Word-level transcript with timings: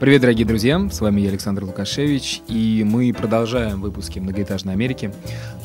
Привет, 0.00 0.22
дорогие 0.22 0.46
друзья! 0.46 0.80
С 0.90 1.02
вами 1.02 1.20
я, 1.20 1.28
Александр 1.28 1.64
Лукашевич, 1.64 2.40
и 2.48 2.82
мы 2.88 3.12
продолжаем 3.12 3.82
выпуски 3.82 4.18
«Многоэтажной 4.18 4.72
Америки». 4.72 5.12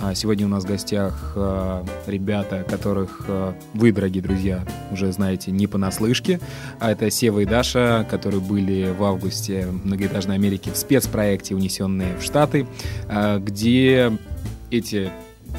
А, 0.02 0.14
сегодня 0.14 0.46
у 0.46 0.50
нас 0.50 0.66
в 0.66 0.68
гостях 0.68 1.32
а, 1.38 1.86
ребята, 2.05 2.66
которых 2.70 3.23
а, 3.30 3.56
вы, 3.73 3.94
дорогие 3.94 4.22
друзья, 4.22 4.66
уже 4.92 5.09
знаете 5.14 5.52
не 5.52 5.68
понаслышке. 5.68 6.42
А 6.82 6.92
это 6.92 7.09
Сева 7.09 7.40
и 7.40 7.45
Даша, 7.45 8.06
которые 8.12 8.42
были 8.42 8.92
в 8.92 9.06
августе 9.06 9.70
«Многоэтажной 9.86 10.36
Америке» 10.36 10.70
в 10.70 10.76
спецпроекте 10.76 11.56
«Унесенные 11.56 12.17
в 12.17 12.22
Штаты», 12.22 12.67
где 13.40 14.12
эти 14.70 15.12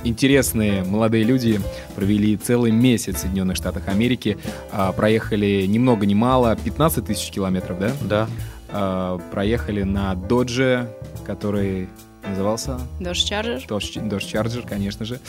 интересные 0.04 0.84
молодые 0.84 1.24
люди 1.24 1.60
провели 1.94 2.36
целый 2.36 2.72
месяц 2.72 3.14
в 3.14 3.18
Соединенных 3.20 3.56
Штатах 3.56 3.88
Америки, 3.88 4.36
проехали 4.98 5.64
ни 5.66 5.78
много 5.78 6.04
ни 6.04 6.12
мало, 6.12 6.54
15 6.62 7.06
тысяч 7.06 7.30
километров, 7.30 7.78
да? 7.78 7.92
Да. 8.02 8.28
Э, 8.68 9.18
проехали 9.30 9.82
на 9.82 10.14
Додже, 10.14 10.90
который 11.24 11.88
назывался? 12.26 12.80
Dodge 13.00 13.12
Charger. 13.12 13.66
Dodge, 13.66 14.08
Dodge 14.08 14.32
Charger, 14.32 14.66
конечно 14.68 15.04
же. 15.04 15.20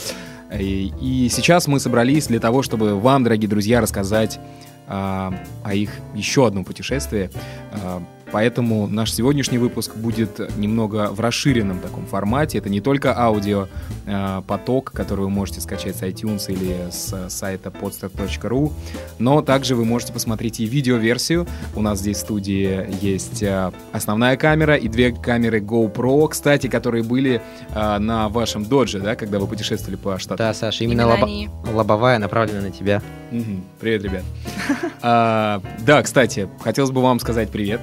И, 0.54 0.94
и 1.02 1.30
сейчас 1.30 1.68
мы 1.68 1.80
собрались 1.80 2.28
для 2.28 2.40
того, 2.40 2.64
чтобы 2.64 3.00
вам, 3.00 3.24
дорогие 3.24 3.50
друзья, 3.50 3.82
рассказать 3.82 4.40
а, 4.88 5.34
о 5.64 5.74
их 5.74 5.92
еще 6.16 6.48
одном 6.48 6.64
путешествии. 6.64 7.30
А, 7.74 8.02
Поэтому 8.32 8.88
наш 8.88 9.14
сегодняшний 9.14 9.58
выпуск 9.58 9.96
будет 9.96 10.58
немного 10.58 11.10
в 11.12 11.20
расширенном 11.20 11.80
таком 11.80 12.06
формате. 12.06 12.58
Это 12.58 12.70
не 12.70 12.82
только 12.82 13.18
аудио 13.18 13.68
э, 14.06 14.42
поток, 14.46 14.92
который 14.92 15.22
вы 15.22 15.30
можете 15.30 15.62
скачать 15.62 15.96
с 15.96 16.02
iTunes 16.02 16.52
или 16.52 16.90
с 16.92 17.30
сайта 17.30 17.70
podster.ru, 17.70 18.72
но 19.20 19.42
также 19.42 19.76
вы 19.76 19.86
можете 19.86 20.14
посмотреть 20.14 20.60
и 20.60 20.66
видеоверсию. 20.66 21.48
У 21.76 21.82
нас 21.82 22.00
здесь 22.00 22.18
в 22.18 22.22
студии 22.22 22.88
есть 23.02 23.42
э, 23.44 23.72
основная 23.92 24.36
камера 24.36 24.76
и 24.76 24.88
две 24.88 25.12
камеры 25.12 25.60
GoPro, 25.60 26.28
кстати, 26.28 26.68
которые 26.68 27.04
были 27.04 27.42
э, 27.74 27.98
на 27.98 28.30
вашем 28.30 28.66
додже, 28.66 29.00
да, 29.00 29.16
когда 29.16 29.40
вы 29.40 29.48
путешествовали 29.48 29.96
по 29.96 30.20
штату. 30.20 30.40
Да, 30.40 30.54
Саша, 30.54 30.84
именно, 30.84 31.04
именно 31.04 31.48
лобо... 31.66 31.78
лобовая 31.78 32.20
направлена 32.20 32.62
на 32.62 32.72
тебя. 32.72 33.02
Угу. 33.32 33.62
Привет, 33.80 34.04
ребят. 34.04 34.24
а, 35.02 35.62
да, 35.86 36.02
кстати, 36.04 36.50
хотелось 36.62 36.92
бы 36.92 37.02
вам 37.02 37.20
сказать 37.20 37.50
привет. 37.50 37.80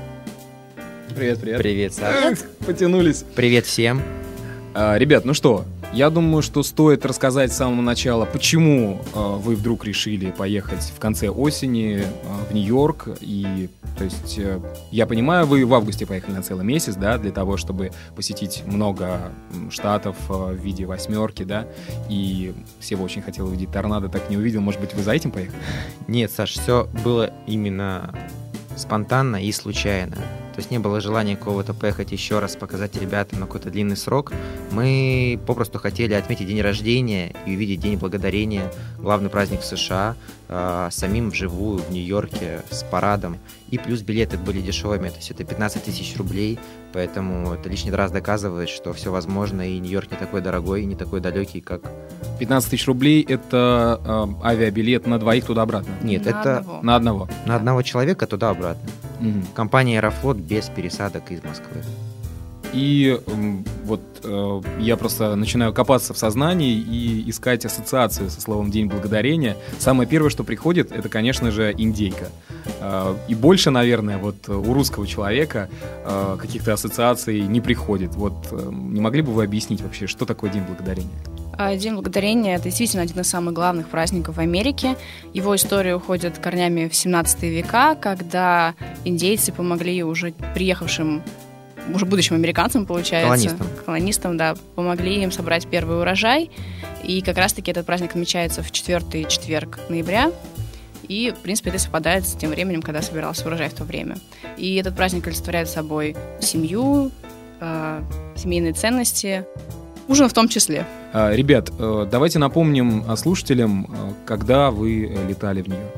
Привет, 1.15 1.41
привет. 1.41 1.59
Привет, 1.59 1.95
Саша. 1.95 2.37
Потянулись. 2.67 3.25
Привет 3.37 3.67
всем. 3.67 4.03
А, 4.75 4.99
ребят, 4.99 5.25
ну 5.25 5.33
что, 5.33 5.65
я 5.93 6.11
думаю, 6.11 6.43
что 6.43 6.65
стоит 6.65 7.07
рассказать 7.07 7.53
с 7.53 7.57
самого 7.57 7.83
начала, 7.83 8.25
почему 8.25 9.01
э, 9.15 9.37
вы 9.39 9.55
вдруг 9.55 9.85
решили 9.85 10.33
поехать 10.33 10.83
в 10.83 10.99
конце 10.99 11.29
осени 11.29 12.03
э, 12.03 12.51
в 12.51 12.53
Нью-Йорк. 12.53 13.11
И, 13.21 13.69
то 13.97 14.03
есть, 14.03 14.39
э, 14.39 14.59
я 14.91 15.07
понимаю, 15.07 15.47
вы 15.47 15.65
в 15.65 15.73
августе 15.73 16.05
поехали 16.05 16.35
на 16.35 16.43
целый 16.43 16.65
месяц, 16.65 16.97
да, 16.97 17.17
для 17.17 17.31
того, 17.31 17.59
чтобы 17.59 17.93
посетить 18.17 18.65
много 18.67 19.31
штатов 19.71 20.17
э, 20.29 20.33
в 20.33 20.57
виде 20.57 20.85
восьмерки, 20.85 21.45
да. 21.45 21.69
И 22.09 22.53
Сева 22.81 23.03
очень 23.05 23.23
хотел 23.23 23.47
увидеть 23.47 23.71
торнадо, 23.71 24.09
так 24.09 24.29
не 24.31 24.37
увидел. 24.37 24.61
Может 24.63 24.81
быть, 24.81 24.95
вы 24.95 25.05
за 25.05 25.13
этим 25.13 25.31
поехали? 25.31 25.57
Нет, 26.09 26.33
Саш, 26.33 26.55
все 26.55 26.89
было 27.05 27.33
именно 27.47 28.13
спонтанно 28.77 29.41
и 29.41 29.53
случайно. 29.53 30.17
То 30.55 30.61
есть 30.61 30.71
не 30.71 30.79
было 30.79 31.01
желания 31.01 31.37
кого-то 31.37 31.75
поехать 31.75 32.13
еще 32.13 32.39
раз, 32.39 32.55
показать 32.55 32.95
ребятам 32.97 33.41
на 33.41 33.47
какой-то 33.47 33.71
длинный 33.71 33.97
срок. 33.97 34.33
Мы 34.71 35.41
попросту 35.47 35.81
хотели 35.81 36.15
отметить 36.15 36.47
день 36.47 36.61
рождения 36.61 37.35
и 37.45 37.57
увидеть 37.57 37.81
День 37.81 37.99
Благодарения, 37.99 38.73
главный 38.99 39.31
праздник 39.31 39.63
в 39.63 39.65
США, 39.65 40.15
э, 40.49 40.89
самим 40.93 41.31
вживую 41.31 41.79
в 41.79 41.91
Нью-Йорке 41.91 42.63
с 42.71 42.85
парадом. 42.85 43.39
И 43.71 43.79
плюс 43.79 44.03
билеты 44.03 44.39
были 44.39 44.61
дешевыми, 44.61 45.09
то 45.09 45.17
есть 45.17 45.33
это 45.33 45.43
15 45.43 45.83
тысяч 45.83 46.17
рублей, 46.17 46.61
поэтому 46.93 47.53
это 47.55 47.69
лишний 47.69 47.91
раз 47.91 48.13
доказывает, 48.13 48.69
что 48.69 48.93
все 48.93 49.11
возможно, 49.11 49.69
и 49.69 49.81
Нью-Йорк 49.81 50.13
не 50.13 50.17
такой 50.17 50.41
дорогой 50.41 50.83
и 50.83 50.85
не 50.85 50.95
такой 50.95 51.21
далекий, 51.21 51.61
как... 51.61 51.83
15 52.39 52.71
тысяч 52.71 52.87
рублей— 52.87 53.27
это 53.29 54.01
э, 54.05 54.47
авиабилет 54.47 55.09
на 55.09 55.19
двоих 55.19 55.47
туда-обратно? 55.47 55.91
Нет, 56.03 56.27
на 56.27 56.29
это... 56.29 56.59
Одного. 56.59 56.83
На 56.83 56.97
одного? 56.97 57.29
На 57.45 57.57
одного 57.57 57.83
человека 57.83 58.29
туда-обратно. 58.29 58.89
Угу. 59.25 59.55
Компания 59.55 59.99
«Аэрофлот» 59.99 60.37
без 60.37 60.69
пересадок 60.69 61.31
из 61.31 61.43
Москвы. 61.43 61.83
И 62.75 63.21
вот 63.85 64.01
э, 64.25 64.61
я 64.81 64.97
просто 64.97 65.37
начинаю 65.37 65.73
копаться 65.73 66.13
в 66.13 66.19
сознании 66.19 66.77
и 66.77 67.31
искать 67.31 67.65
ассоциацию 67.65 68.31
со 68.31 68.41
словом 68.41 68.73
День 68.73 68.89
благодарения. 68.89 69.57
Самое 69.79 70.09
первое, 70.09 70.29
что 70.29 70.43
приходит, 70.43 70.91
это, 70.91 71.09
конечно 71.09 71.53
же, 71.53 71.73
индейка. 71.77 72.31
Э, 72.81 73.15
и 73.29 73.37
больше, 73.37 73.71
наверное, 73.71 74.19
вот 74.19 74.49
у 74.49 74.75
русского 74.75 75.07
человека 75.07 75.69
э, 76.05 76.37
каких-то 76.41 76.73
ассоциаций 76.73 77.43
не 77.43 77.61
приходит. 77.61 78.17
Вот 78.17 78.35
не 78.53 79.01
могли 79.01 79.23
бы 79.23 79.33
вы 79.33 79.45
объяснить 79.45 79.81
вообще, 79.81 80.09
что 80.09 80.27
такое 80.27 80.51
День 80.51 80.65
благодарения? 80.65 81.34
День 81.77 81.95
Благодарения– 81.95 82.55
это 82.57 82.65
действительно 82.65 83.03
один 83.03 83.21
из 83.21 83.29
самых 83.29 83.55
главных 83.55 83.89
праздников 83.89 84.37
в 84.37 84.41
Америке. 84.41 84.97
Его 85.33 85.55
история 85.57 85.95
уходит 85.95 86.39
корнями 86.39 86.89
в 86.89 86.95
17 86.95 87.43
века, 87.43 87.97
когда 88.01 88.75
индейцы 89.05 89.53
помогли 89.53 90.03
уже 90.03 90.33
приехавшим 90.55 91.23
уже 91.93 92.07
будущим 92.07 92.37
американцам, 92.37 92.87
получается. 92.87 93.29
Колонистам. 93.29 93.85
Колонистам, 93.85 94.37
да. 94.37 94.55
Помогли 94.75 95.23
им 95.23 95.31
собрать 95.31 95.67
первый 95.67 96.01
урожай. 96.01 96.51
И 97.03 97.21
как 97.21 97.37
раз-таки 97.37 97.71
этот 97.71 97.85
праздник 97.85 98.11
отмечается 98.11 98.63
в 98.63 98.71
четвертый 98.71 99.27
четверг 99.27 99.79
ноября. 99.89 100.33
И, 101.09 101.35
в 101.37 101.43
принципе, 101.43 101.71
это 101.71 101.79
совпадает 101.79 102.27
с 102.27 102.35
тем 102.35 102.51
временем, 102.51 102.81
когда 102.81 103.03
собирался 103.03 103.47
урожай 103.47 103.69
в 103.69 103.75
то 103.75 103.85
время. 103.85 104.17
И 104.57 104.77
этот 104.77 104.97
праздник 104.97 105.27
олицетворяет 105.27 105.69
собой 105.69 106.17
семью, 106.41 107.11
э, 107.61 108.03
семейные 108.37 108.73
ценности, 108.73 109.45
ужин 110.09 110.29
в 110.29 110.33
том 110.33 110.49
числе. 110.49 110.87
А, 111.13 111.33
ребят, 111.35 111.71
э, 111.79 112.07
давайте 112.11 112.39
напомним 112.39 113.05
слушателям, 113.17 113.85
э, 113.85 114.13
когда 114.27 114.71
вы 114.71 115.07
э, 115.07 115.29
летали 115.29 115.63
в 115.63 115.69
Нью-Йорк. 115.69 115.95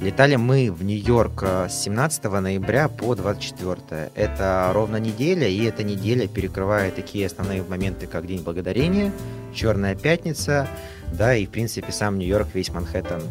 Летали 0.00 0.34
мы 0.34 0.72
в 0.72 0.82
Нью-Йорк 0.82 1.44
с 1.68 1.82
17 1.84 2.24
ноября 2.24 2.88
по 2.88 3.14
24. 3.14 4.10
Это 4.16 4.70
ровно 4.74 4.96
неделя, 4.96 5.46
и 5.46 5.62
эта 5.64 5.84
неделя 5.84 6.26
перекрывает 6.26 6.96
такие 6.96 7.26
основные 7.26 7.62
моменты, 7.62 8.08
как 8.08 8.26
День 8.26 8.42
Благодарения, 8.42 9.12
Черная 9.54 9.94
Пятница, 9.94 10.66
да, 11.12 11.36
и, 11.36 11.46
в 11.46 11.50
принципе, 11.50 11.92
сам 11.92 12.18
Нью-Йорк, 12.18 12.48
весь 12.52 12.70
Манхэттен 12.70 13.22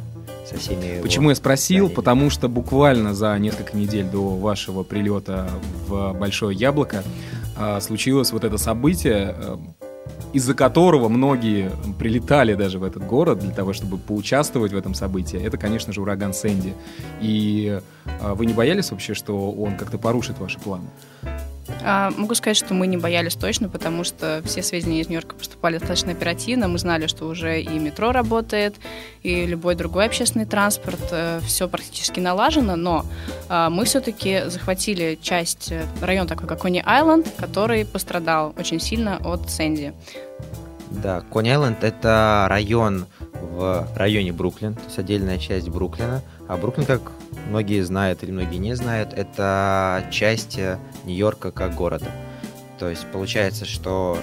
со 0.49 0.57
всеми 0.57 1.01
Почему 1.01 1.29
я 1.29 1.35
спросил? 1.35 1.88
Зданиями. 1.88 1.95
Потому 1.95 2.29
что 2.29 2.47
буквально 2.47 3.13
за 3.13 3.38
несколько 3.38 3.75
недель 3.75 4.05
до 4.05 4.38
вашего 4.38 4.83
прилета 4.83 5.49
в 5.88 6.13
Большое 6.13 6.57
Яблоко 6.57 7.03
случилось 7.81 8.31
вот 8.31 8.45
это 8.45 8.57
событие, 8.57 9.35
из-за 10.34 10.53
которого 10.53 11.09
многие 11.09 11.72
прилетали 12.00 12.53
даже 12.53 12.80
в 12.80 12.84
этот 12.84 13.06
город 13.06 13.40
для 13.40 13.52
того, 13.52 13.74
чтобы 13.74 13.97
поучаствовать 13.97 14.72
в 14.72 14.78
этом 14.78 14.94
событии, 14.94 15.42
это, 15.42 15.58
конечно 15.58 15.94
же, 15.94 16.02
ураган 16.02 16.34
Сэнди. 16.34 16.74
И 17.19 17.80
а, 18.22 18.36
вы 18.36 18.46
не 18.46 18.53
боялись 18.53 18.92
вообще, 18.92 19.14
что 19.14 19.52
он 19.52 19.78
как-то 19.78 19.97
порушит 19.97 20.40
ваши 20.40 20.59
планы? 20.59 20.88
А, 21.83 22.11
могу 22.17 22.35
сказать, 22.35 22.57
что 22.57 22.73
мы 22.73 22.87
не 22.87 22.97
боялись 22.97 23.35
точно, 23.35 23.69
потому 23.69 24.03
что 24.03 24.41
все 24.45 24.62
сведения 24.62 25.01
из 25.01 25.07
Нью-Йорка 25.07 25.35
поступали 25.35 25.77
достаточно 25.77 26.12
оперативно. 26.12 26.68
Мы 26.68 26.77
знали, 26.77 27.07
что 27.07 27.27
уже 27.27 27.62
и 27.62 27.79
метро 27.79 28.12
работает, 28.12 28.75
и 29.23 29.45
любой 29.45 29.75
другой 29.75 30.06
общественный 30.06 30.45
транспорт. 30.45 31.00
Э, 31.12 31.39
все 31.45 31.68
практически 31.68 32.19
налажено, 32.19 32.75
но 32.75 33.06
а, 33.50 33.69
мы 33.69 33.85
все-таки 33.85 34.44
захватили 34.47 35.18
часть, 35.21 35.71
э, 35.71 35.85
район 36.01 36.27
такой, 36.27 36.47
как 36.47 36.59
Кони-Айленд, 36.62 37.27
который 37.38 37.85
пострадал 37.85 38.53
очень 38.57 38.79
сильно 38.79 39.17
от 39.24 39.50
Сэнди. 39.50 39.94
Да, 40.91 41.21
Кони-Айленд— 41.21 41.77
это 41.83 42.47
район 42.50 43.06
в 43.41 43.88
районе 43.95 44.31
Бруклин, 44.31 44.75
то 44.75 44.83
есть 44.85 44.99
отдельная 44.99 45.38
часть 45.38 45.69
Бруклина. 45.69 46.21
А 46.47 46.57
Бруклин, 46.57 46.85
как 46.85 47.01
многие 47.49 47.81
знают 47.81 48.23
или 48.23 48.31
многие 48.31 48.57
не 48.57 48.75
знают, 48.75 49.13
это 49.13 50.05
часть 50.11 50.57
Нью-Йорка 51.05 51.51
как 51.51 51.75
города. 51.75 52.07
То 52.79 52.89
есть 52.89 53.05
получается, 53.11 53.65
что 53.65 54.17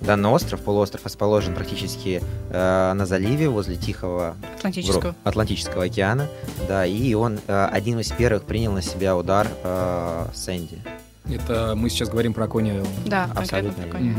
данный 0.00 0.28
остров, 0.30 0.60
полуостров, 0.60 1.04
расположен 1.04 1.54
практически 1.54 2.22
э, 2.50 2.92
на 2.92 3.06
заливе 3.06 3.48
возле 3.48 3.76
Тихого 3.76 4.36
Атлантического. 4.56 5.14
Атлантического 5.24 5.84
океана, 5.84 6.28
да, 6.68 6.86
и 6.86 7.14
он 7.14 7.38
э, 7.46 7.68
один 7.72 8.00
из 8.00 8.10
первых 8.12 8.44
принял 8.44 8.72
на 8.72 8.82
себя 8.82 9.16
удар 9.16 9.48
э, 9.64 10.26
Сэнди. 10.34 10.78
Это 11.28 11.74
мы 11.74 11.90
сейчас 11.90 12.08
говорим 12.08 12.34
про 12.34 12.46
Кони 12.46 12.84
Да, 13.04 13.28
абсолютно. 13.34 13.82
Про 13.84 13.92
Кони. 13.98 14.10
Угу. 14.10 14.18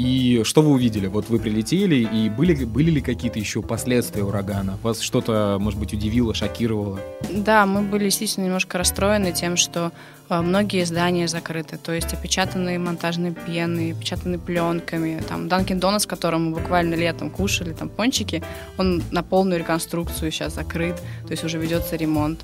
И 0.00 0.40
что 0.44 0.62
вы 0.62 0.70
увидели? 0.70 1.08
Вот 1.08 1.28
вы 1.28 1.38
прилетели, 1.38 1.96
и 1.96 2.30
были, 2.30 2.64
были 2.64 2.90
ли 2.90 3.00
какие-то 3.02 3.38
еще 3.38 3.60
последствия 3.60 4.24
урагана? 4.24 4.78
Вас 4.82 5.00
что-то, 5.00 5.58
может 5.60 5.78
быть, 5.78 5.92
удивило, 5.92 6.32
шокировало? 6.32 6.98
Да, 7.28 7.66
мы 7.66 7.82
были 7.82 8.04
действительно 8.04 8.46
немножко 8.46 8.78
расстроены 8.78 9.32
тем, 9.32 9.58
что 9.58 9.92
э, 10.30 10.40
многие 10.40 10.84
здания 10.86 11.28
закрыты, 11.28 11.76
то 11.76 11.92
есть 11.92 12.14
опечатанные 12.14 12.78
монтажной 12.78 13.32
пеной, 13.32 13.92
опечатаны 13.92 14.38
пленками. 14.38 15.22
Там 15.28 15.48
Данкин 15.48 15.78
Донатс, 15.78 16.06
которым 16.06 16.46
мы 16.46 16.56
буквально 16.56 16.94
летом 16.94 17.28
кушали, 17.28 17.74
там 17.74 17.90
пончики, 17.90 18.42
он 18.78 19.02
на 19.10 19.22
полную 19.22 19.58
реконструкцию 19.58 20.30
сейчас 20.30 20.54
закрыт, 20.54 20.96
то 21.26 21.32
есть 21.32 21.44
уже 21.44 21.58
ведется 21.58 21.96
ремонт. 21.96 22.40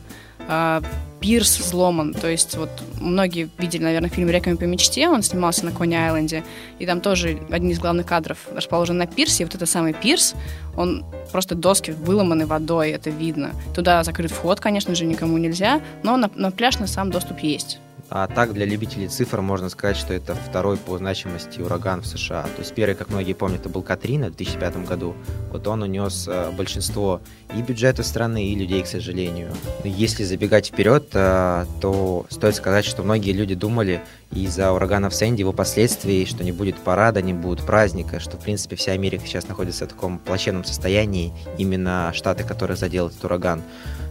А, 0.48 0.82
пирс 1.20 1.58
взломан. 1.58 2.14
То 2.14 2.28
есть 2.28 2.56
вот 2.56 2.70
многие 3.00 3.48
видели, 3.58 3.82
наверное, 3.82 4.10
фильм 4.10 4.28
«Реквием 4.28 4.56
по 4.56 4.64
мечте», 4.64 5.08
он 5.08 5.22
снимался 5.22 5.64
на 5.64 5.72
Кони-Айленде, 5.72 6.44
и 6.78 6.86
там 6.86 7.00
тоже 7.00 7.38
один 7.50 7.70
из 7.70 7.78
главных 7.78 8.06
кадров 8.06 8.38
расположен 8.52 8.98
на 8.98 9.06
пирсе, 9.06 9.42
и 9.42 9.46
вот 9.46 9.54
этот 9.54 9.68
самый 9.68 9.92
пирс, 9.92 10.34
он 10.76 11.04
просто 11.32 11.54
доски 11.54 11.90
выломаны 11.90 12.46
водой, 12.46 12.90
это 12.90 13.10
видно. 13.10 13.52
Туда 13.74 14.04
закрыт 14.04 14.30
вход, 14.30 14.60
конечно 14.60 14.94
же, 14.94 15.04
никому 15.04 15.38
нельзя, 15.38 15.80
но 16.02 16.16
на, 16.16 16.30
на 16.34 16.50
пляж 16.50 16.78
на 16.78 16.86
сам 16.86 17.10
доступ 17.10 17.40
есть. 17.40 17.80
А 18.08 18.28
так, 18.28 18.52
для 18.52 18.66
любителей 18.66 19.08
цифр 19.08 19.40
можно 19.40 19.68
сказать, 19.68 19.96
что 19.96 20.14
это 20.14 20.34
второй 20.34 20.76
по 20.76 20.96
значимости 20.96 21.60
ураган 21.60 22.02
в 22.02 22.06
США. 22.06 22.42
То 22.42 22.60
есть 22.60 22.72
первый, 22.72 22.94
как 22.94 23.10
многие 23.10 23.32
помнят, 23.32 23.60
это 23.60 23.68
был 23.68 23.82
Катрина 23.82 24.26
в 24.26 24.36
2005 24.36 24.86
году. 24.86 25.14
Вот 25.50 25.66
он 25.66 25.82
унес 25.82 26.28
э, 26.28 26.50
большинство 26.52 27.20
и 27.56 27.62
бюджета 27.62 28.04
страны, 28.04 28.46
и 28.46 28.54
людей, 28.54 28.82
к 28.82 28.86
сожалению. 28.86 29.50
Если 29.82 30.22
забегать 30.22 30.68
вперед, 30.68 31.08
э, 31.14 31.66
то 31.80 32.26
стоит 32.30 32.54
сказать, 32.54 32.84
что 32.84 33.02
многие 33.02 33.32
люди 33.32 33.56
думали 33.56 34.00
из-за 34.30 34.72
ураганов 34.72 35.12
Сэнди, 35.12 35.40
его 35.40 35.52
последствий, 35.52 36.26
что 36.26 36.44
не 36.44 36.52
будет 36.52 36.76
парада, 36.76 37.22
не 37.22 37.32
будет 37.32 37.66
праздника, 37.66 38.20
что, 38.20 38.36
в 38.36 38.40
принципе, 38.40 38.76
вся 38.76 38.92
Америка 38.92 39.26
сейчас 39.26 39.48
находится 39.48 39.86
в 39.86 39.88
таком 39.88 40.18
плачевном 40.18 40.64
состоянии, 40.64 41.32
именно 41.58 42.12
штаты, 42.14 42.44
которые 42.44 42.76
задел 42.76 43.08
этот 43.08 43.24
ураган. 43.24 43.62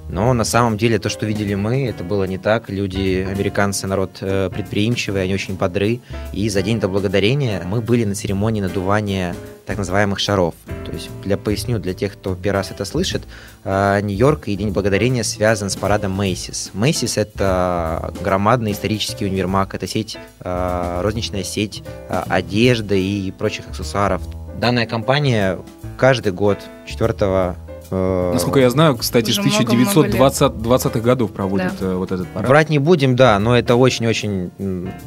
Но 0.10 0.34
на 0.34 0.44
самом 0.44 0.78
деле 0.78 1.00
то, 1.00 1.10
что 1.10 1.26
видели 1.26 1.56
мы, 1.56 1.88
это 1.88 2.04
было 2.04 2.26
не 2.26 2.38
так. 2.38 2.70
Люди, 2.70 3.28
американцы, 3.30 3.88
народ 3.88 4.18
э, 4.22 4.50
предприимчивый, 4.54 5.24
они 5.24 5.34
очень 5.34 5.56
бодры. 5.56 6.00
И 6.32 6.48
за 6.50 6.62
День 6.62 6.80
до 6.80 6.88
Благодарения 6.88 7.64
мы 7.66 7.82
были 7.82 8.06
на 8.06 8.16
церемонии 8.16 8.62
надувания 8.62 9.36
так 9.66 9.78
называемых 9.78 10.20
шаров. 10.20 10.54
То 10.86 10.92
есть, 10.92 11.10
для 11.24 11.38
поясню, 11.38 11.80
для 11.80 11.94
тех, 11.96 12.14
кто 12.14 12.36
первый 12.36 12.58
раз 12.58 12.72
это 12.72 12.86
слышит, 12.86 13.24
э, 13.64 14.00
Нью-Йорк 14.02 14.48
и 14.48 14.56
День 14.56 14.70
Благодарения 14.70 15.24
связан 15.24 15.70
с 15.70 15.76
парадом 15.76 16.12
Мейсис. 16.12 16.70
Мейсис– 16.74 17.18
это 17.18 18.14
громадный 18.22 18.74
исторический 18.74 19.26
универмаг, 19.26 19.74
это 19.74 19.88
сеть, 19.88 20.18
э, 20.42 21.02
розничная 21.02 21.44
сеть 21.44 21.84
одежды 22.10 23.02
и 23.02 23.32
прочих 23.32 23.68
аксессуаров. 23.70 24.22
Данная 24.60 24.86
компания 24.86 25.60
каждый 25.98 26.32
год 26.32 26.60
4 26.86 27.56
Э, 27.58 27.65
Насколько 27.92 28.60
я 28.60 28.70
знаю, 28.70 28.98
кстати, 28.98 29.32
с 29.32 29.40
1920-х 29.40 31.00
годов 31.00 31.32
проводят 31.32 31.74
да. 31.80 31.86
Э, 31.88 31.96
вот 31.96 32.12
этот 32.12 32.28
парад. 32.28 32.50
Врать 32.50 32.70
не 32.70 32.80
будем, 32.80 33.16
да, 33.16 33.38
но 33.40 33.58
это 33.58 33.76
очень-очень 33.76 34.52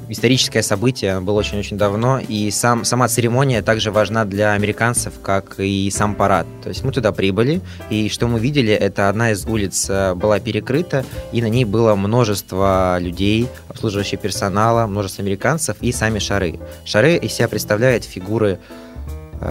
историческое 0.08 0.62
событие, 0.62 1.20
было 1.20 1.38
очень-очень 1.38 1.76
давно, 1.76 2.20
и 2.20 2.50
сам, 2.50 2.84
сама 2.84 3.08
церемония 3.08 3.62
также 3.62 3.90
важна 3.90 4.24
для 4.24 4.52
американцев, 4.52 5.14
как 5.22 5.58
и 5.58 5.90
сам 5.90 6.14
парад. 6.14 6.46
То 6.62 6.68
есть 6.68 6.84
мы 6.84 6.92
туда 6.92 7.12
прибыли, 7.12 7.60
и 7.90 8.08
что 8.08 8.26
мы 8.26 8.38
видели, 8.38 8.72
это 8.72 9.08
одна 9.08 9.32
из 9.32 9.44
улиц 9.46 9.86
э, 9.88 10.14
была 10.14 10.40
перекрыта, 10.40 11.04
и 11.32 11.42
на 11.42 11.48
ней 11.48 11.64
было 11.64 11.94
множество 11.94 12.98
людей, 13.00 13.48
обслуживающего 13.68 14.20
персонала, 14.20 14.86
множество 14.86 15.22
американцев 15.22 15.76
и 15.80 15.92
сами 15.92 16.18
шары. 16.18 16.58
Шары 16.84 17.16
из 17.16 17.32
себя 17.32 17.48
представляют 17.48 18.04
фигуры 18.04 18.48
Э, 18.48 18.58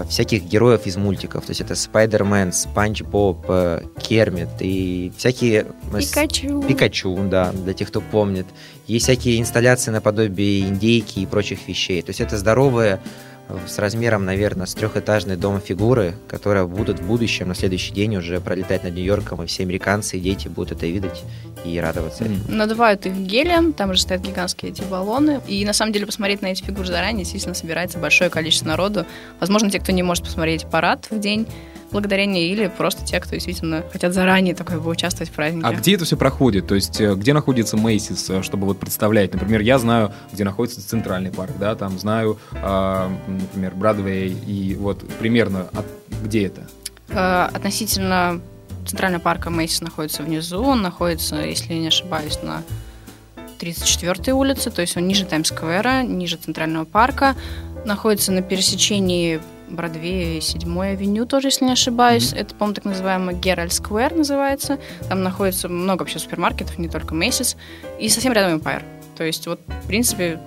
всяких 0.10 0.44
героев 0.44 0.86
из 0.86 0.98
мультиков. 0.98 1.46
То 1.46 1.52
есть 1.52 1.62
это 1.62 1.76
Спайдермен, 1.76 2.52
Спанч 2.54 3.02
Боб, 3.02 3.46
э, 3.48 3.82
Кермит 4.02 4.50
и 4.60 5.12
всякие... 5.18 5.68
Пикачу. 5.98 6.62
Пикачу, 6.64 7.18
да, 7.30 7.52
для 7.52 7.74
тех, 7.74 7.88
кто 7.90 8.02
помнит. 8.02 8.46
Есть 8.88 9.06
всякие 9.06 9.40
инсталляции 9.40 9.92
наподобие 9.92 10.62
индейки 10.62 11.20
и 11.20 11.26
прочих 11.26 11.68
вещей. 11.68 12.02
То 12.02 12.10
есть 12.10 12.22
это 12.22 12.38
здоровые 12.38 13.00
с 13.68 13.78
размером, 13.80 14.26
наверное, 14.26 14.66
с 14.66 14.74
трехэтажный 14.74 15.38
дом 15.38 15.62
фигуры, 15.62 16.16
которые 16.28 16.68
будут 16.68 17.00
в 17.00 17.08
будущем, 17.08 17.48
на 17.48 17.56
следующий 17.56 17.94
день 17.94 18.16
уже 18.18 18.40
пролетать 18.42 18.84
над 18.84 18.94
Нью-Йорком, 18.94 19.44
и 19.44 19.48
все 19.48 19.64
американцы 19.64 20.18
и 20.18 20.20
дети 20.20 20.48
будут 20.48 20.74
это 20.74 20.86
видеть 20.86 21.24
и 21.64 21.80
радоваться. 21.80 22.24
Mm. 22.24 22.52
Надувают 22.52 23.06
их 23.06 23.14
гелием, 23.14 23.74
там 23.74 23.94
же 23.94 24.02
стоят 24.02 24.22
гигантские 24.22 24.72
эти 24.72 24.82
баллоны, 24.82 25.42
и 25.48 25.66
на 25.66 25.74
самом 25.74 25.94
деле 25.94 26.06
посмотреть 26.06 26.42
на 26.42 26.48
эти 26.48 26.64
фигуры 26.64 26.88
заранее 26.88 27.24
действительно 27.24 27.56
собирается 27.56 27.98
большое 27.98 28.30
количество 28.30 28.68
народу. 28.68 29.06
Возможно, 29.40 29.70
те, 29.70 29.80
кто 29.80 29.92
не 29.92 30.04
может 30.04 30.26
посмотреть 30.26 30.66
парад 30.70 31.08
в 31.10 31.20
день, 31.20 31.48
благодарение 31.92 32.48
или 32.48 32.68
просто 32.68 33.06
те, 33.06 33.20
кто 33.20 33.32
действительно 33.32 33.84
хотят 33.92 34.14
заранее 34.14 34.56
такой 34.56 34.80
бы 34.80 34.90
участвовать 34.90 35.30
в 35.30 35.34
празднике. 35.34 35.68
А 35.68 35.74
где 35.74 35.96
это 35.96 36.06
все 36.06 36.18
проходит? 36.18 36.68
То 36.68 36.76
есть 36.76 37.00
э, 37.00 37.16
где 37.16 37.34
находится 37.34 37.78
Мейсис, 37.78 38.30
э, 38.30 38.44
чтобы 38.44 38.68
вот 38.68 38.80
представлять? 38.80 39.34
Например, 39.34 39.62
я 39.62 39.80
знаю, 39.80 40.14
где 40.34 40.44
находится 40.44 40.88
Центральный 40.88 41.32
парк, 41.32 41.54
да, 41.60 41.76
там 41.76 41.98
знаю, 41.98 42.38
э, 42.52 43.10
например, 43.28 43.74
Бродвей, 43.76 44.32
и 44.32 44.76
вот 44.76 45.08
примерно 45.20 45.68
от, 45.74 45.86
где 46.24 46.48
это? 46.48 46.68
Э, 47.10 47.50
относительно 47.54 48.42
Центрального 48.86 49.22
парка 49.22 49.50
Мейсис 49.50 49.82
находится 49.82 50.24
внизу, 50.24 50.62
он 50.64 50.82
находится, 50.82 51.38
если 51.38 51.74
я 51.74 51.80
не 51.80 51.88
ошибаюсь, 51.88 52.40
на 52.42 52.64
34-й 53.60 54.32
улице, 54.32 54.72
то 54.72 54.82
есть 54.82 54.96
он 54.98 55.08
ниже 55.08 55.26
Таймс-сквера, 55.26 56.04
ниже 56.04 56.38
Центрального 56.38 56.86
парка, 56.86 57.36
находится 57.86 58.32
на 58.32 58.42
пересечении 58.42 59.42
Бродвея 59.68 60.38
и 60.38 60.42
7 60.42 60.80
авеню 60.80 61.26
тоже, 61.26 61.48
если 61.48 61.66
не 61.66 61.72
ошибаюсь. 61.72 62.34
Mm-hmm. 62.34 62.40
Это, 62.40 62.56
по-моему, 62.56 62.76
так 62.76 62.86
называемый 62.86 63.36
Геральт 63.36 63.74
Сквер 63.74 64.14
называется. 64.14 64.80
Там 65.10 65.24
находится 65.24 65.70
много 65.70 66.02
вообще 66.02 66.20
супермаркетов, 66.20 66.78
не 66.78 66.90
только 66.90 67.16
Macy's. 67.16 67.56
И 68.00 68.10
совсем 68.10 68.34
рядом 68.34 68.60
Empire. 68.60 68.84
То 69.16 69.24
есть 69.24 69.48
вот, 69.48 69.60
в 69.84 69.88
принципе, 69.88 70.40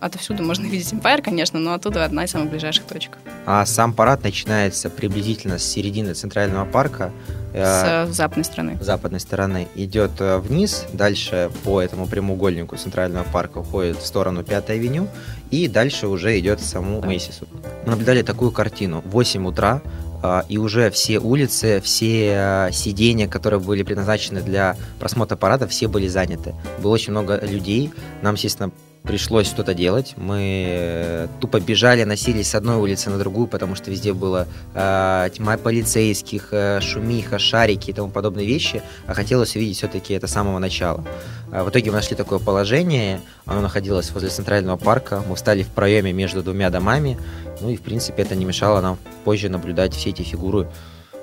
отовсюду 0.00 0.42
можно 0.42 0.66
видеть 0.66 0.92
Empire, 0.92 1.22
конечно, 1.22 1.58
но 1.58 1.74
оттуда 1.74 2.04
одна 2.04 2.24
из 2.24 2.30
самых 2.30 2.50
ближайших 2.50 2.84
точек. 2.84 3.18
А 3.46 3.64
сам 3.66 3.92
парад 3.92 4.22
начинается 4.22 4.90
приблизительно 4.90 5.58
с 5.58 5.64
середины 5.64 6.14
центрального 6.14 6.64
парка. 6.64 7.12
Э, 7.52 8.06
с 8.06 8.14
западной 8.14 8.44
стороны. 8.44 8.78
Западной 8.80 9.20
стороны. 9.20 9.68
Идет 9.74 10.12
э, 10.20 10.38
вниз, 10.38 10.86
дальше 10.92 11.50
по 11.64 11.80
этому 11.80 12.06
прямоугольнику 12.06 12.76
центрального 12.76 13.24
парка 13.24 13.58
уходит 13.58 13.98
в 13.98 14.06
сторону 14.06 14.42
5 14.44 14.70
авеню, 14.70 15.08
и 15.50 15.68
дальше 15.68 16.06
уже 16.06 16.38
идет 16.38 16.60
саму 16.60 17.00
да. 17.00 17.08
Мейсису. 17.08 17.46
Мы 17.84 17.90
наблюдали 17.90 18.22
такую 18.22 18.52
картину. 18.52 19.02
8 19.06 19.46
утра, 19.46 19.82
э, 20.22 20.42
и 20.48 20.58
уже 20.58 20.90
все 20.90 21.18
улицы, 21.18 21.80
все 21.82 22.68
сидения, 22.72 23.28
которые 23.28 23.60
были 23.60 23.82
предназначены 23.82 24.40
для 24.40 24.76
просмотра 24.98 25.36
парада, 25.36 25.66
все 25.66 25.88
были 25.88 26.08
заняты. 26.08 26.54
Было 26.82 26.92
очень 26.92 27.10
много 27.10 27.40
людей. 27.44 27.90
Нам, 28.22 28.34
естественно, 28.34 28.70
пришлось 29.02 29.46
что-то 29.46 29.74
делать. 29.74 30.14
Мы 30.16 30.64
э, 30.68 31.28
тупо 31.40 31.60
бежали, 31.60 32.04
носились 32.04 32.48
с 32.48 32.54
одной 32.54 32.76
улицы 32.76 33.10
на 33.10 33.18
другую, 33.18 33.46
потому 33.46 33.74
что 33.74 33.90
везде 33.90 34.12
было 34.12 34.46
э, 34.74 35.30
тьма 35.34 35.56
полицейских, 35.56 36.48
э, 36.52 36.80
шумиха, 36.80 37.38
шарики 37.38 37.90
и 37.90 37.92
тому 37.92 38.10
подобные 38.10 38.46
вещи, 38.46 38.82
а 39.06 39.14
хотелось 39.14 39.56
увидеть 39.56 39.78
все-таки 39.78 40.14
это 40.14 40.26
с 40.26 40.32
самого 40.32 40.58
начала. 40.58 41.04
Э, 41.50 41.62
в 41.62 41.70
итоге 41.70 41.90
мы 41.90 41.96
нашли 41.96 42.16
такое 42.16 42.38
положение, 42.38 43.20
оно 43.46 43.60
находилось 43.60 44.10
возле 44.10 44.28
центрального 44.28 44.76
парка, 44.76 45.22
мы 45.26 45.34
встали 45.34 45.62
в 45.62 45.68
проеме 45.68 46.12
между 46.12 46.42
двумя 46.42 46.70
домами, 46.70 47.18
ну 47.60 47.70
и 47.70 47.76
в 47.76 47.80
принципе 47.82 48.22
это 48.22 48.36
не 48.36 48.44
мешало 48.44 48.80
нам 48.80 48.98
позже 49.24 49.48
наблюдать 49.48 49.94
все 49.94 50.10
эти 50.10 50.22
фигуры 50.22 50.68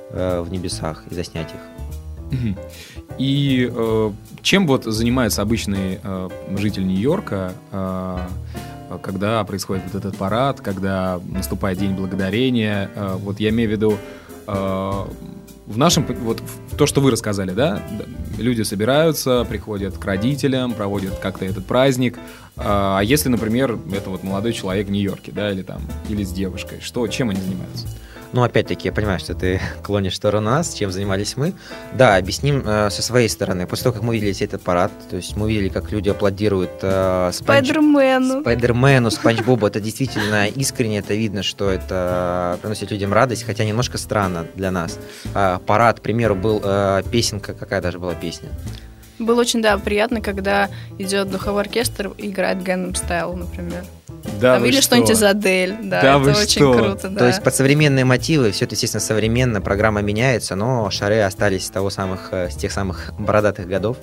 э, 0.10 0.42
в 0.42 0.52
небесах 0.52 1.04
и 1.10 1.16
заснять 1.16 1.50
их. 1.52 2.58
И 3.18 3.70
э, 3.74 4.12
чем 4.42 4.68
вот 4.68 4.84
занимается 4.86 5.42
обычный 5.42 6.00
э, 6.04 6.30
житель 6.58 6.86
Нью-Йорка, 6.86 7.54
э, 7.72 8.18
когда 9.02 9.44
происходит 9.44 9.84
вот 9.86 9.96
этот 9.96 10.18
парад, 10.18 10.62
когда 10.62 11.20
наступает 11.28 11.80
День 11.80 11.94
Благодарения? 11.96 12.90
Э, 12.96 13.16
вот 13.20 13.40
я 13.40 13.50
имею 13.50 13.70
в 13.70 13.72
виду 13.72 13.98
э, 14.48 15.06
в 15.68 15.78
нашем, 15.78 16.06
вот 16.06 16.42
в 16.72 16.78
то, 16.78 16.86
что 16.86 17.02
вы 17.02 17.12
рассказали, 17.12 17.52
да, 17.52 17.82
люди 18.38 18.62
собираются, 18.62 19.46
приходят 19.50 19.98
к 19.98 20.06
родителям, 20.06 20.74
проводят 20.74 21.16
как-то 21.20 21.44
этот 21.46 21.66
праздник. 21.66 22.18
А 22.56 23.02
если, 23.02 23.28
например, 23.30 23.78
это 23.94 24.10
вот 24.10 24.24
молодой 24.24 24.54
человек 24.54 24.88
в 24.88 24.92
Нью-Йорке, 24.92 25.32
да, 25.34 25.52
или 25.52 25.64
там, 25.64 25.82
или 26.08 26.24
с 26.24 26.32
девушкой, 26.32 26.80
что, 26.82 27.06
чем 27.08 27.32
они 27.32 27.42
занимаются? 27.42 27.88
Ну, 28.34 28.44
опять-таки, 28.44 28.88
я 28.88 28.92
понимаю, 28.92 29.20
что 29.20 29.34
ты 29.34 29.62
клонишь 29.84 30.16
сторону 30.16 30.50
нас, 30.50 30.74
чем 30.74 30.92
занимались 30.92 31.38
мы. 31.38 31.54
Да, 31.94 32.16
объясним 32.18 32.64
э, 32.66 32.90
со 32.90 33.02
своей 33.02 33.30
стороны. 33.30 33.68
После 33.68 33.84
того, 33.84 33.94
как 33.94 34.04
мы 34.04 34.16
видели 34.16 34.36
этот 34.44 34.62
парад, 34.62 34.92
то 35.10 35.16
есть 35.16 35.36
мы 35.36 35.50
видели, 35.50 35.70
как 35.70 35.92
люди 35.92 36.10
аплодируют 36.10 36.72
э, 36.82 37.32
Спанч... 37.34 37.68
Спайдермену. 37.68 38.42
Спайдермену, 38.42 39.12
Спанч 39.12 39.42
Бобу. 39.42 39.68
Это 39.68 39.80
действительно 39.80 40.48
искренне, 40.48 41.00
это 41.00 41.14
видно, 41.14 41.44
что 41.44 41.70
это 41.70 42.60
приносит 42.62 42.92
людям 42.92 43.14
радость, 43.14 43.44
хотя 43.44 43.64
немножко 43.64 43.98
странно 43.98 44.46
для 44.56 44.72
нас. 44.72 45.00
Э, 45.34 45.60
парад, 45.66 46.00
к 46.00 46.04
примеру, 46.04 46.36
был 46.36 46.62
э, 46.64 47.04
песенка, 47.12 47.54
какая 47.54 47.82
даже 47.82 48.00
была 48.00 48.14
песня? 48.14 48.50
Было 49.20 49.42
очень, 49.42 49.62
да, 49.62 49.78
приятно, 49.78 50.22
когда 50.22 50.70
идет 51.00 51.32
духовой 51.32 51.62
оркестр 51.62 52.12
и 52.18 52.30
играет 52.30 52.58
Gangnam 52.58 52.94
Style, 52.94 53.36
например. 53.36 53.84
Да 54.40 54.56
Там 54.56 54.66
или 54.66 54.74
что? 54.74 54.82
что-нибудь 54.84 55.10
из 55.12 55.24
Адель. 55.24 55.76
Да, 55.84 56.02
Да 56.02 56.10
это 56.12 56.20
вы 56.20 56.32
очень 56.32 56.48
что? 56.48 56.74
круто, 56.74 57.10
да. 57.10 57.20
То 57.20 57.28
есть 57.28 57.42
под 57.44 57.56
современные 57.56 58.06
мотивы, 58.06 58.52
все 58.52 58.66
это, 58.66 58.76
естественно, 58.76 59.02
современно, 59.02 59.62
программа 59.62 60.02
меняется, 60.02 60.56
но 60.56 60.90
шары 60.92 61.22
остались 61.22 61.66
с 61.66 61.70
того 61.70 61.90
самых, 61.90 62.30
э, 62.32 62.50
с 62.50 62.56
тех 62.56 62.72
самых 62.72 63.14
бородатых 63.18 63.68
годов. 63.68 63.98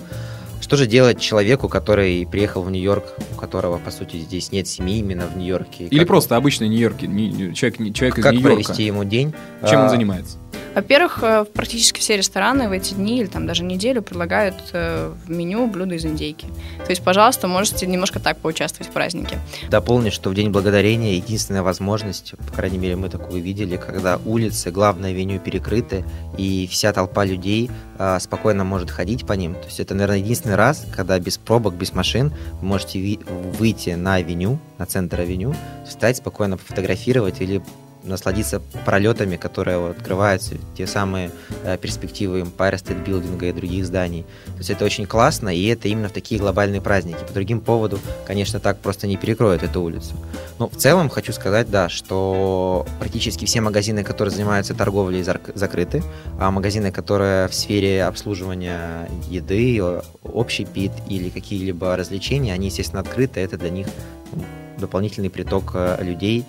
Что 0.60 0.76
же 0.76 0.86
делать 0.86 1.20
человеку, 1.20 1.68
который 1.68 2.26
приехал 2.26 2.62
в 2.62 2.70
Нью-Йорк, 2.70 3.04
у 3.32 3.34
которого, 3.36 3.76
по 3.78 3.90
сути, 3.90 4.16
здесь 4.16 4.50
нет 4.50 4.66
семьи 4.66 4.98
именно 4.98 5.26
в 5.26 5.36
Нью-Йорке? 5.36 5.84
Или 5.84 5.98
Как- 6.00 6.08
просто 6.08 6.36
обычный 6.36 6.68
Нью-Йорк, 6.68 6.96
человек, 7.00 7.94
человек 7.94 8.18
из 8.18 8.22
Как 8.24 8.32
Нью-Йорка. 8.32 8.54
провести 8.54 8.82
ему 8.84 9.04
день? 9.04 9.34
Чем 9.68 9.80
он 9.80 9.86
А, 9.86 9.88
занимается? 9.90 10.38
Во-первых, 10.74 11.20
э, 11.22 11.44
практически 11.44 12.00
все 12.00 12.16
рестораны 12.16 12.68
в 12.68 12.72
эти 12.72 12.94
дни 12.94 13.20
или 13.20 13.26
там 13.26 13.46
даже 13.46 13.64
неделю 13.64 14.02
предлагают 14.02 14.56
э, 14.72 15.12
в 15.24 15.30
меню 15.30 15.66
блюда 15.66 15.94
из 15.94 16.04
индейки. 16.04 16.46
То 16.78 16.90
есть, 16.90 17.02
пожалуйста, 17.02 17.46
можете 17.46 17.86
немножко 17.86 18.20
так 18.20 18.38
поучаствовать 18.38 18.88
в 18.88 18.92
празднике. 18.92 19.38
Дополню, 19.70 20.10
что 20.10 20.30
в 20.30 20.34
День 20.34 20.50
Благодарения 20.50 21.14
единственная 21.14 21.62
возможность, 21.62 22.34
по 22.48 22.52
крайней 22.52 22.78
мере, 22.78 22.96
мы 22.96 23.08
такую 23.08 23.42
видели, 23.42 23.76
когда 23.76 24.18
улицы, 24.24 24.70
главное 24.70 25.10
авеню 25.10 25.38
перекрыты, 25.38 26.04
и 26.36 26.68
вся 26.70 26.92
толпа 26.92 27.24
людей 27.24 27.70
а, 27.98 28.18
спокойно 28.18 28.64
может 28.64 28.90
ходить 28.90 29.26
по 29.26 29.32
ним. 29.34 29.54
То 29.54 29.66
есть 29.66 29.80
это, 29.80 29.94
наверное, 29.94 30.18
единственный 30.18 30.56
раз, 30.56 30.86
когда 30.94 31.18
без 31.18 31.38
пробок, 31.38 31.74
без 31.74 31.92
машин 31.92 32.32
вы 32.60 32.66
можете 32.66 33.18
выйти 33.58 33.90
на 33.90 34.14
авеню, 34.14 34.58
на 34.78 34.86
центр 34.86 35.20
авеню, 35.20 35.54
встать, 35.86 36.16
спокойно 36.16 36.56
пофотографировать 36.56 37.40
или 37.40 37.62
насладиться 38.04 38.60
пролетами, 38.84 39.36
которые 39.36 39.78
вот 39.78 39.96
открываются, 39.96 40.54
те 40.76 40.86
самые 40.86 41.30
э, 41.64 41.76
перспективы 41.78 42.40
Empire 42.40 42.74
State 42.74 43.04
Building 43.04 43.48
и 43.48 43.52
других 43.52 43.86
зданий. 43.86 44.24
То 44.46 44.58
есть 44.58 44.70
это 44.70 44.84
очень 44.84 45.06
классно, 45.06 45.54
и 45.54 45.66
это 45.66 45.88
именно 45.88 46.08
в 46.08 46.12
такие 46.12 46.40
глобальные 46.40 46.80
праздники. 46.80 47.24
По 47.26 47.32
другим 47.32 47.60
поводу, 47.60 47.98
конечно, 48.26 48.60
так 48.60 48.78
просто 48.78 49.06
не 49.06 49.16
перекроют 49.16 49.62
эту 49.62 49.82
улицу. 49.82 50.14
Но 50.58 50.68
в 50.68 50.76
целом 50.76 51.08
хочу 51.08 51.32
сказать, 51.32 51.70
да, 51.70 51.88
что 51.88 52.86
практически 52.98 53.44
все 53.44 53.60
магазины, 53.60 54.04
которые 54.04 54.32
занимаются 54.32 54.74
торговлей, 54.74 55.22
закрыты, 55.22 56.02
а 56.38 56.50
магазины, 56.50 56.92
которые 56.92 57.48
в 57.48 57.54
сфере 57.54 58.04
обслуживания 58.04 59.08
еды, 59.28 59.82
общий 60.22 60.64
пит 60.64 60.92
или 61.08 61.28
какие-либо 61.28 61.96
развлечения, 61.96 62.52
они, 62.52 62.66
естественно, 62.66 63.00
открыты. 63.00 63.40
Это 63.40 63.56
для 63.56 63.70
них 63.70 63.86
дополнительный 64.84 65.30
приток 65.30 65.72
э, 65.74 65.98
людей. 66.02 66.44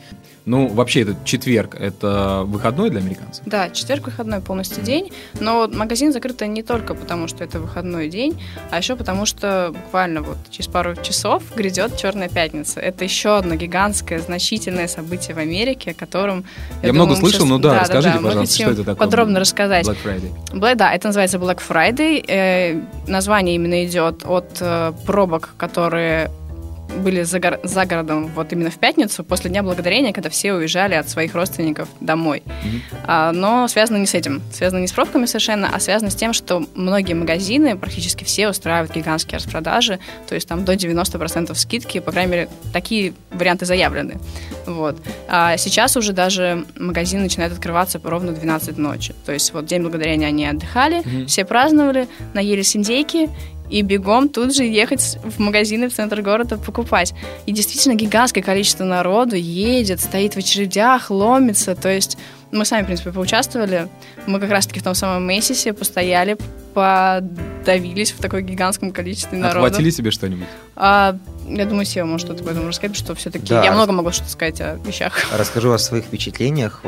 Ну, 0.46 0.68
вообще, 0.68 1.02
этот 1.02 1.26
четверг, 1.26 1.76
это 1.80 2.44
выходной 2.46 2.92
для 2.92 3.00
американцев? 3.00 3.44
Да, 3.48 3.72
четверг 3.72 4.06
выходной 4.06 4.42
полностью 4.42 4.84
день, 4.84 5.12
но 5.40 5.68
магазин 5.68 6.14
закрыт 6.14 6.40
не 6.42 6.62
только 6.62 6.94
потому, 6.94 7.28
что 7.28 7.44
это 7.44 7.60
выходной 7.60 8.10
день, 8.10 8.40
а 8.70 8.78
еще 8.78 8.96
потому, 8.96 9.26
что 9.26 9.72
буквально 9.74 10.22
вот 10.22 10.38
через 10.52 10.68
пару 10.68 10.96
часов 10.96 11.42
грядет 11.56 11.98
Черная 11.98 12.30
пятница. 12.30 12.80
Это 12.80 13.04
еще 13.04 13.38
одно 13.38 13.56
гигантское, 13.56 14.20
значительное 14.20 14.88
событие 14.88 15.36
в 15.36 15.40
Америке, 15.40 15.92
о 15.92 15.94
котором 15.96 16.46
Я 16.84 16.90
думаю, 16.90 17.08
много 17.08 17.16
слышал, 17.16 17.40
щас- 17.40 17.50
ну 17.50 17.58
да, 17.58 17.80
расскажите, 17.80 18.18
мы 18.20 18.28
пожалуйста, 18.30 18.54
хотим 18.54 18.66
что 18.66 18.74
это 18.74 18.84
такое? 18.84 19.08
Подробно 19.08 19.40
рассказать. 19.40 19.88
Black 19.88 19.98
Friday. 20.06 20.32
Black, 20.54 20.76
да, 20.76 20.94
это 20.94 21.08
называется 21.08 21.38
Black 21.38 21.60
Friday. 21.68 22.24
Э, 22.28 22.80
название 23.08 23.56
именно 23.56 23.84
идет 23.84 24.24
от 24.26 24.58
э, 24.60 24.94
пробок, 25.08 25.56
которые 25.58 26.30
были 26.96 27.24
за, 27.24 27.40
гор- 27.40 27.60
за 27.64 27.86
городом 27.86 28.28
вот 28.36 28.52
именно 28.54 28.70
в 28.70 28.78
пятницу, 28.78 29.24
после 29.24 29.50
Дня 29.50 29.64
Благодарения, 29.64 30.14
когда 30.14 30.30
все 30.30 30.54
уезжали 30.54 30.96
от 30.96 31.10
своих 31.10 31.36
родственников 31.36 31.88
домой. 32.00 32.44
Мгм. 32.64 32.82
А, 33.06 33.32
но 33.32 33.68
связано 33.68 33.98
не 33.98 34.06
с 34.06 34.14
этим. 34.14 34.42
Связано 34.52 34.80
не 34.80 34.88
с 34.88 34.92
пробками 34.92 35.26
совершенно, 35.26 35.70
а 35.74 35.80
связано 35.80 36.10
с 36.12 36.16
тем, 36.16 36.34
что 36.34 36.66
многие 36.76 37.14
магазины, 37.14 37.78
практически 37.78 38.24
все, 38.24 38.50
устраивают 38.50 38.94
гигантские 38.94 39.38
распродажи, 39.38 40.00
то 40.28 40.36
есть 40.36 40.48
там 40.48 40.66
до 40.66 40.74
90% 40.74 41.54
скидки, 41.56 42.00
по 42.00 42.12
крайней 42.12 42.32
мере, 42.32 42.50
такие 42.74 43.14
варианты 43.32 43.66
заявлены. 43.66 44.16
Вот. 44.66 44.98
А 45.28 45.58
сейчас 45.58 45.96
уже 45.98 46.14
даже 46.14 46.66
магазины 46.78 47.24
начинают 47.24 47.54
открываться 47.54 48.00
ровно 48.04 48.32
в 48.32 48.40
12 48.40 48.78
ночи. 48.78 49.14
То 49.26 49.32
есть 49.32 49.54
вот 49.54 49.66
День 49.66 49.82
Благодарения 49.82 50.28
они 50.28 50.46
отдыхали, 50.48 51.02
Мгм. 51.06 51.28
все 51.28 51.46
праздновали, 51.46 52.08
наелись 52.34 52.76
индейки, 52.76 53.30
и 53.70 53.82
бегом 53.82 54.30
тут 54.30 54.56
же 54.56 54.64
ехать 54.64 55.18
в 55.24 55.40
магазины 55.40 55.90
в 55.90 55.94
центр 55.94 56.22
города 56.22 56.58
покупать. 56.58 57.14
И 57.46 57.52
действительно 57.52 57.96
гигантское 57.96 58.44
количество 58.44 58.84
народу 58.84 59.36
едет, 59.36 60.00
стоит 60.00 60.36
в 60.36 60.38
очередях, 60.38 61.10
ломится. 61.10 61.76
То 61.76 61.90
есть 61.90 62.18
мы 62.52 62.66
сами, 62.66 62.84
в 62.84 62.86
принципе, 62.86 63.12
поучаствовали. 63.12 63.88
Мы 64.28 64.40
как 64.40 64.52
раз-таки 64.52 64.80
в 64.80 64.84
том 64.84 64.96
самом 64.96 65.26
Мейсисе 65.26 65.74
постояли, 65.74 66.38
подавились 66.76 68.12
в 68.12 68.20
таком 68.20 68.42
гигантском 68.42 68.92
количестве 68.92 69.38
народа. 69.38 69.66
Отхватили 69.68 69.90
себе 69.90 70.12
что-нибудь? 70.12 70.46
А, 70.76 71.18
я 71.48 71.66
думаю, 71.66 71.86
Сева 71.86 72.06
может 72.06 72.28
что-то 72.28 72.44
об 72.44 72.50
этом 72.50 72.68
рассказать, 72.68 72.92
потому 72.98 73.06
что 73.06 73.16
все-таки 73.16 73.48
Да. 73.48 73.64
я 73.64 73.72
много 73.72 73.94
могу 73.94 74.12
что-то 74.12 74.30
сказать 74.30 74.60
о 74.60 74.76
вещах. 74.86 75.14
Расскажу 75.38 75.72
о 75.72 75.78
своих 75.80 76.04
впечатлениях. 76.04 76.84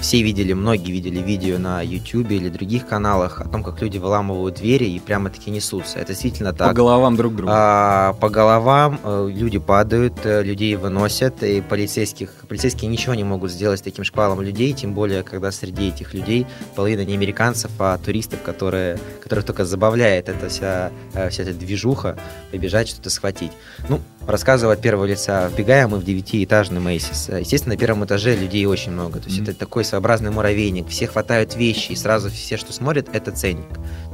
Все 0.00 0.22
видели, 0.22 0.54
многие 0.54 0.90
видели 0.90 1.20
видео 1.20 1.58
на 1.58 1.82
YouTube 1.82 2.30
или 2.30 2.48
других 2.48 2.86
каналах 2.86 3.40
о 3.42 3.48
том, 3.48 3.62
как 3.62 3.82
люди 3.82 3.98
выламывают 3.98 4.54
двери 4.56 4.84
и 4.86 4.98
прямо-таки 4.98 5.50
несутся. 5.50 5.98
Это 5.98 6.12
действительно 6.12 6.52
По 6.52 6.58
так. 6.58 6.76
головам 6.76 7.16
друг 7.16 7.36
друга. 7.36 7.52
А, 7.54 8.12
по 8.14 8.30
головам 8.30 8.98
э, 9.04 9.28
люди 9.30 9.58
падают, 9.58 10.14
э, 10.24 10.42
людей 10.42 10.74
выносят, 10.76 11.42
и 11.42 11.60
полицейских, 11.60 12.30
полицейские 12.48 12.90
ничего 12.90 13.14
не 13.14 13.24
могут 13.24 13.50
сделать 13.50 13.80
с 13.80 13.82
таким 13.82 14.04
шквалом 14.04 14.40
людей, 14.40 14.72
тем 14.72 14.94
более, 14.94 15.22
когда 15.22 15.52
среди 15.52 15.88
этих 15.88 16.14
людей 16.14 16.46
половина 16.74 17.04
не 17.04 17.14
американцев, 17.14 17.70
а 17.78 17.98
туристов, 17.98 18.40
которые, 18.42 18.98
которых 19.26 19.44
только 19.44 19.64
забавляет 19.64 20.28
эта 20.28 20.48
вся, 20.48 20.92
э, 21.12 21.30
вся 21.30 21.42
эта 21.42 21.52
движуха, 21.52 22.16
побежать 22.52 22.88
что-то 22.88 23.10
схватить. 23.10 23.50
Ну, 23.88 24.00
рассказываю 24.24 24.74
от 24.74 24.80
первого 24.80 25.04
лица. 25.04 25.48
Вбегаем 25.48 25.90
мы 25.90 25.98
в 25.98 26.04
девятиэтажный 26.04 26.78
Мейсис. 26.80 27.28
Естественно, 27.28 27.74
на 27.74 27.78
первом 27.78 28.04
этаже 28.04 28.36
людей 28.36 28.64
очень 28.66 28.92
много. 28.92 29.18
То 29.18 29.26
есть 29.26 29.40
Мгм. 29.40 29.50
это 29.50 29.58
такой 29.58 29.84
своеобразный 29.84 30.30
муравейник. 30.30 30.86
Все 30.88 31.08
хватают 31.08 31.56
вещи, 31.56 31.90
и 31.90 31.96
сразу 31.96 32.30
все, 32.30 32.56
что 32.56 32.72
смотрят, 32.72 33.08
это 33.12 33.32
ценник. 33.32 33.66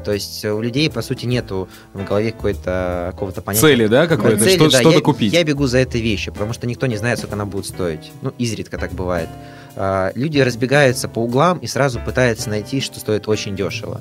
То 0.03 0.13
есть 0.13 0.43
у 0.47 0.63
людей, 0.63 0.91
по 0.91 1.03
сути, 1.03 1.27
нету 1.27 1.69
в 1.93 2.03
голове 2.05 2.33
какой-то 2.33 3.11
какого-то 3.13 3.43
понятия. 3.43 3.67
Цели, 3.67 3.87
да, 3.89 4.07
какой-то? 4.07 4.39
Цели, 4.43 4.57
Что- 4.57 4.71
да, 4.71 4.81
Что-то 4.81 4.97
я, 4.97 5.03
купить. 5.03 5.33
Я 5.35 5.45
бегу 5.45 5.67
за 5.67 5.77
этой 5.79 6.01
вещью, 6.01 6.33
потому 6.33 6.55
что 6.55 6.67
никто 6.67 6.87
не 6.87 6.97
знает, 6.97 7.19
сколько 7.19 7.35
она 7.35 7.45
будет 7.45 7.67
стоить. 7.67 8.11
Ну, 8.23 8.33
изредка 8.39 8.79
так 8.79 8.93
бывает. 8.93 9.29
А, 9.77 10.13
Люди 10.15 10.39
разбегаются 10.39 11.09
по 11.09 11.21
углам 11.21 11.59
и 11.59 11.67
сразу 11.67 12.01
пытаются 12.01 12.49
найти, 12.51 12.81
что 12.81 13.01
стоит 13.01 13.29
очень 13.29 13.57
дешево. 13.57 14.01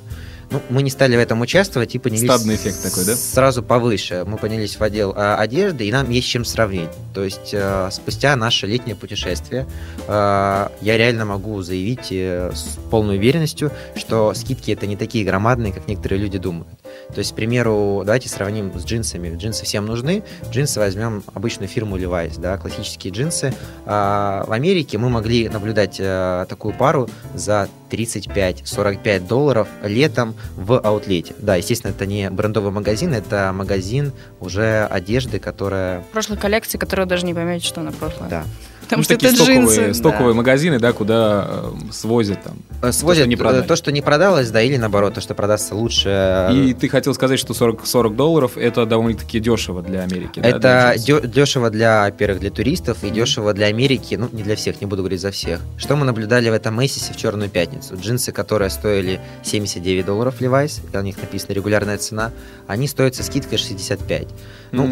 Ну, 0.50 0.60
мы 0.68 0.82
не 0.82 0.90
стали 0.90 1.16
в 1.16 1.18
этом 1.18 1.40
участвовать 1.40 1.94
и 1.94 1.98
поднялись 1.98 2.30
Стадный 2.30 2.56
эффект 2.56 2.82
такой, 2.82 3.06
да? 3.06 3.16
сразу 3.16 3.62
повыше. 3.62 4.24
Мы 4.26 4.36
поднялись 4.36 4.76
в 4.76 4.82
отдел 4.82 5.14
а, 5.16 5.36
одежды, 5.36 5.86
и 5.86 5.92
нам 5.92 6.10
есть 6.10 6.28
чем 6.28 6.44
сравнить. 6.44 6.90
То 7.14 7.24
есть 7.24 7.50
э, 7.52 7.88
спустя 7.90 8.36
наше 8.36 8.66
летнее 8.66 8.94
путешествие 8.94 9.66
э, 10.06 10.68
я 10.82 10.98
реально 10.98 11.24
могу 11.24 11.62
заявить 11.62 12.08
э, 12.10 12.52
с 12.54 12.78
полной 12.90 13.16
уверенностью, 13.16 13.70
что 13.94 14.34
скидки 14.34 14.70
это 14.70 14.86
не 14.86 14.96
такие 14.96 15.24
громадные, 15.24 15.72
как 15.72 15.88
некоторые 15.88 16.20
люди 16.20 16.36
думают. 16.36 16.81
То 17.08 17.18
есть, 17.18 17.32
к 17.32 17.34
примеру, 17.34 18.02
давайте 18.04 18.28
сравним 18.28 18.72
с 18.78 18.84
джинсами. 18.84 19.36
Джинсы 19.36 19.64
всем 19.64 19.86
нужны. 19.86 20.22
Джинсы 20.50 20.80
возьмем 20.80 21.22
обычную 21.34 21.68
фирму 21.68 21.98
Levi's, 21.98 22.40
да, 22.40 22.56
классические 22.58 23.12
джинсы. 23.12 23.54
А 23.86 24.44
в 24.46 24.52
Америке 24.52 24.98
мы 24.98 25.08
могли 25.08 25.48
наблюдать 25.48 25.96
э, 25.98 26.46
такую 26.48 26.74
пару 26.74 27.08
за 27.34 27.68
35-45 27.90 29.26
долларов 29.26 29.68
летом 29.82 30.34
в 30.56 30.78
аутлете. 30.78 31.34
Да, 31.38 31.56
естественно, 31.56 31.90
это 31.90 32.06
не 32.06 32.30
брендовый 32.30 32.72
магазин, 32.72 33.12
это 33.12 33.52
магазин 33.54 34.12
уже 34.40 34.86
одежды, 34.90 35.38
которая... 35.38 36.02
Прошлой 36.12 36.38
коллекции, 36.38 36.78
которую 36.78 37.06
даже 37.06 37.26
не 37.26 37.34
поймете, 37.34 37.66
что 37.66 37.80
она 37.80 37.92
прошлая. 37.92 38.30
Да. 38.30 38.44
Потому 38.92 39.00
Ну, 39.00 39.04
что 39.04 39.14
такие 39.14 39.28
это 39.32 39.36
стоковые, 39.44 39.64
джинсы. 39.80 39.88
да. 39.88 39.94
стоковые 40.10 40.34
магазины, 40.34 40.78
да, 40.78 40.92
куда 40.92 41.46
э, 41.48 41.92
свозят 41.92 42.42
там. 42.42 42.58
Э, 42.82 42.92
Свозят 42.92 43.22
что 43.22 43.28
не 43.30 43.34
э, 43.36 43.38
продали. 43.38 43.62
то, 43.66 43.74
что 43.74 43.90
не 43.90 44.02
продалось, 44.02 44.50
да, 44.50 44.60
или 44.60 44.76
наоборот, 44.76 45.14
то, 45.14 45.22
что 45.22 45.34
продастся 45.34 45.74
лучше. 45.74 46.50
И 46.52 46.74
ты 46.74 46.90
хотел 46.90 47.14
сказать, 47.14 47.38
что 47.38 47.54
40, 47.54 47.86
40 47.86 48.14
долларов 48.16 48.58
это 48.58 48.84
довольно-таки 48.84 49.40
дешево 49.40 49.82
для 49.82 50.02
Америки. 50.02 50.40
да, 50.40 50.42
для 50.42 50.56
Это 50.58 50.92
джинсов? 50.96 51.06
дё- 51.24 51.26
дешево 51.26 51.70
для, 51.70 52.02
во-первых, 52.04 52.40
для 52.40 52.50
туристов 52.50 52.98
и 53.02 53.06
Мгм. 53.06 53.14
дешево 53.14 53.54
для 53.54 53.66
Америки, 53.66 54.16
ну, 54.16 54.28
не 54.30 54.42
для 54.42 54.56
всех, 54.56 54.78
не 54.82 54.86
буду 54.86 55.02
говорить 55.02 55.22
за 55.22 55.30
всех. 55.30 55.60
Что 55.78 55.96
мы 55.96 56.04
наблюдали 56.04 56.50
в 56.50 56.52
этом 56.52 56.74
Мейсисе 56.74 57.14
в 57.14 57.16
Черную 57.16 57.48
пятницу? 57.48 57.96
Джинсы, 57.96 58.30
которые 58.30 58.68
стоили 58.68 59.20
79 59.42 60.04
долларов 60.04 60.34
Levi's, 60.40 60.80
и 60.92 60.94
на 60.94 61.00
них 61.00 61.16
написана 61.16 61.54
регулярная 61.54 61.96
цена, 61.96 62.30
они 62.66 62.86
стоят 62.88 63.14
со 63.14 63.22
скидкой 63.22 63.56
65. 63.56 64.28
Ну, 64.72 64.84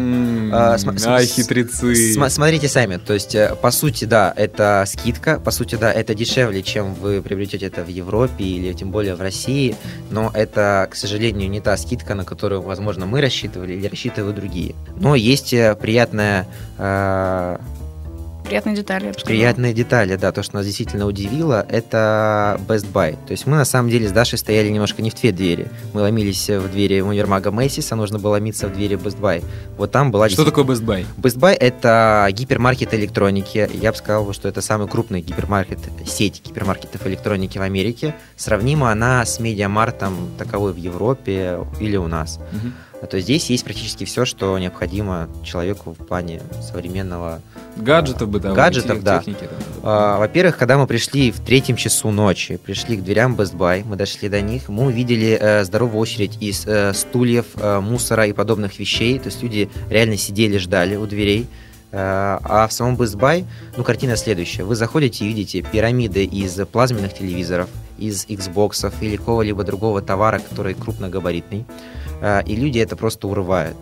а, 0.53 0.77
см- 0.77 1.07
Ай, 1.07 1.25
хитрецы. 1.25 1.95
См- 1.95 2.29
смотрите 2.31 2.67
сами, 2.67 2.97
то 2.97 3.13
есть, 3.13 3.35
по 3.61 3.71
сути, 3.71 3.90
да, 4.05 4.33
это 4.35 4.83
скидка, 4.87 5.39
по 5.39 5.51
сути, 5.51 5.75
да, 5.75 5.91
это 5.91 6.13
дешевле, 6.13 6.63
чем 6.63 6.93
вы 6.93 7.21
приобретете 7.21 7.67
это 7.67 7.83
в 7.83 7.87
Европе 7.87 8.43
или 8.43 8.73
тем 8.73 8.91
более 8.91 9.15
в 9.15 9.21
России, 9.21 9.75
но 10.09 10.31
это, 10.33 10.87
к 10.89 10.95
сожалению, 10.95 11.49
не 11.49 11.61
та 11.61 11.77
скидка, 11.77 12.15
на 12.15 12.25
которую, 12.25 12.61
возможно, 12.61 13.05
мы 13.05 13.21
рассчитывали 13.21 13.73
или 13.73 13.87
рассчитывают 13.87 14.35
другие. 14.35 14.75
Но 14.95 15.15
есть 15.15 15.53
э, 15.53 15.75
приятная 15.75 16.47
э, 16.77 17.57
Приятные 18.51 18.75
детали, 18.75 19.05
я 19.05 19.11
бы 19.13 19.13
сказала. 19.13 19.27
Приятные 19.29 19.73
детали, 19.73 20.15
да, 20.17 20.31
то, 20.33 20.43
что 20.43 20.55
нас 20.55 20.65
действительно 20.65 21.05
удивило, 21.05 21.65
это 21.69 22.59
Best 22.67 22.91
Buy. 22.91 23.13
То 23.25 23.31
есть 23.31 23.47
мы 23.47 23.55
на 23.55 23.63
самом 23.63 23.89
деле 23.89 24.09
с 24.09 24.11
Дашей 24.11 24.37
стояли 24.37 24.67
немножко 24.67 25.01
не 25.01 25.09
в 25.09 25.13
две 25.13 25.31
двери. 25.31 25.67
Мы 25.93 26.01
ломились 26.01 26.49
в 26.49 26.69
двери 26.69 26.99
универмага 26.99 27.51
Мэйсис, 27.51 27.89
а 27.93 27.95
нужно 27.95 28.19
было 28.19 28.31
ломиться 28.31 28.67
в 28.67 28.73
двери 28.73 28.97
Best 28.97 29.21
Buy. 29.21 29.41
Вот 29.77 29.91
там 29.93 30.11
была... 30.11 30.27
Что 30.27 30.43
такое 30.43 30.65
Best 30.65 30.83
Buy? 30.83 31.05
Best 31.15 31.39
Buy 31.39 31.53
это 31.53 32.27
гипермаркет 32.33 32.93
электроники. 32.93 33.69
Я 33.73 33.93
бы 33.93 33.97
сказал, 33.97 34.33
что 34.33 34.49
это 34.49 34.59
самый 34.61 34.89
крупный 34.89 35.21
гипермаркет, 35.21 35.79
сеть 36.05 36.41
гипермаркетов 36.45 37.07
электроники 37.07 37.57
в 37.57 37.61
Америке. 37.61 38.15
Сравнима 38.35 38.91
она 38.91 39.25
с 39.25 39.39
Медиамартом 39.39 40.13
таковой 40.37 40.73
в 40.73 40.77
Европе 40.77 41.59
или 41.79 41.95
у 41.95 42.07
нас. 42.07 42.37
Мгм. 42.51 42.73
То 43.09 43.17
есть 43.17 43.25
здесь 43.25 43.49
есть 43.49 43.63
практически 43.63 44.05
все, 44.05 44.25
что 44.25 44.57
необходимо 44.59 45.27
человеку 45.43 45.95
в 45.97 46.05
плане 46.05 46.41
современного 46.61 47.41
Гаджетов 47.77 48.29
бытовых, 48.29 48.55
Гаджетов, 48.55 48.97
тех- 48.97 49.03
да. 49.03 49.19
техники. 49.19 49.49
а, 49.81 50.19
Во-первых, 50.19 50.57
когда 50.57 50.77
мы 50.77 50.85
пришли 50.85 51.31
в 51.31 51.39
третьем 51.39 51.77
часу 51.77 52.11
ночи, 52.11 52.57
пришли 52.57 52.97
к 52.97 53.03
дверям 53.03 53.35
Best 53.35 53.55
Buy, 53.55 53.83
мы 53.85 53.95
дошли 53.95 54.29
до 54.29 54.41
них, 54.41 54.69
мы 54.69 54.85
увидели 54.85 55.37
э, 55.39 55.63
здоровую 55.63 55.99
очередь 55.99 56.37
из 56.41 56.65
э, 56.67 56.93
стульев, 56.93 57.45
э, 57.55 57.79
мусора 57.79 58.27
и 58.27 58.33
подобных 58.33 58.77
вещей. 58.77 59.17
То 59.17 59.27
есть 59.27 59.41
люди 59.41 59.69
реально 59.89 60.17
сидели, 60.17 60.57
ждали 60.57 60.95
у 60.95 61.07
дверей. 61.07 61.47
Э, 61.91 62.37
а 62.43 62.67
в 62.67 62.73
самом 62.73 62.95
Best 62.95 63.17
Buy, 63.17 63.45
ну, 63.77 63.83
картина 63.83 64.15
следующая. 64.15 64.63
Вы 64.63 64.75
заходите 64.75 65.25
и 65.25 65.27
видите 65.27 65.61
пирамиды 65.61 66.23
из 66.23 66.53
плазменных 66.71 67.13
телевизоров, 67.13 67.69
из 68.01 68.25
Xbox 68.25 68.93
или 69.01 69.15
какого-либо 69.15 69.63
другого 69.63 70.01
товара, 70.01 70.39
который 70.39 70.73
крупногабаритный. 70.73 71.65
Э, 72.21 72.41
и 72.45 72.55
люди 72.55 72.79
это 72.79 72.95
просто 72.95 73.27
урывают. 73.27 73.77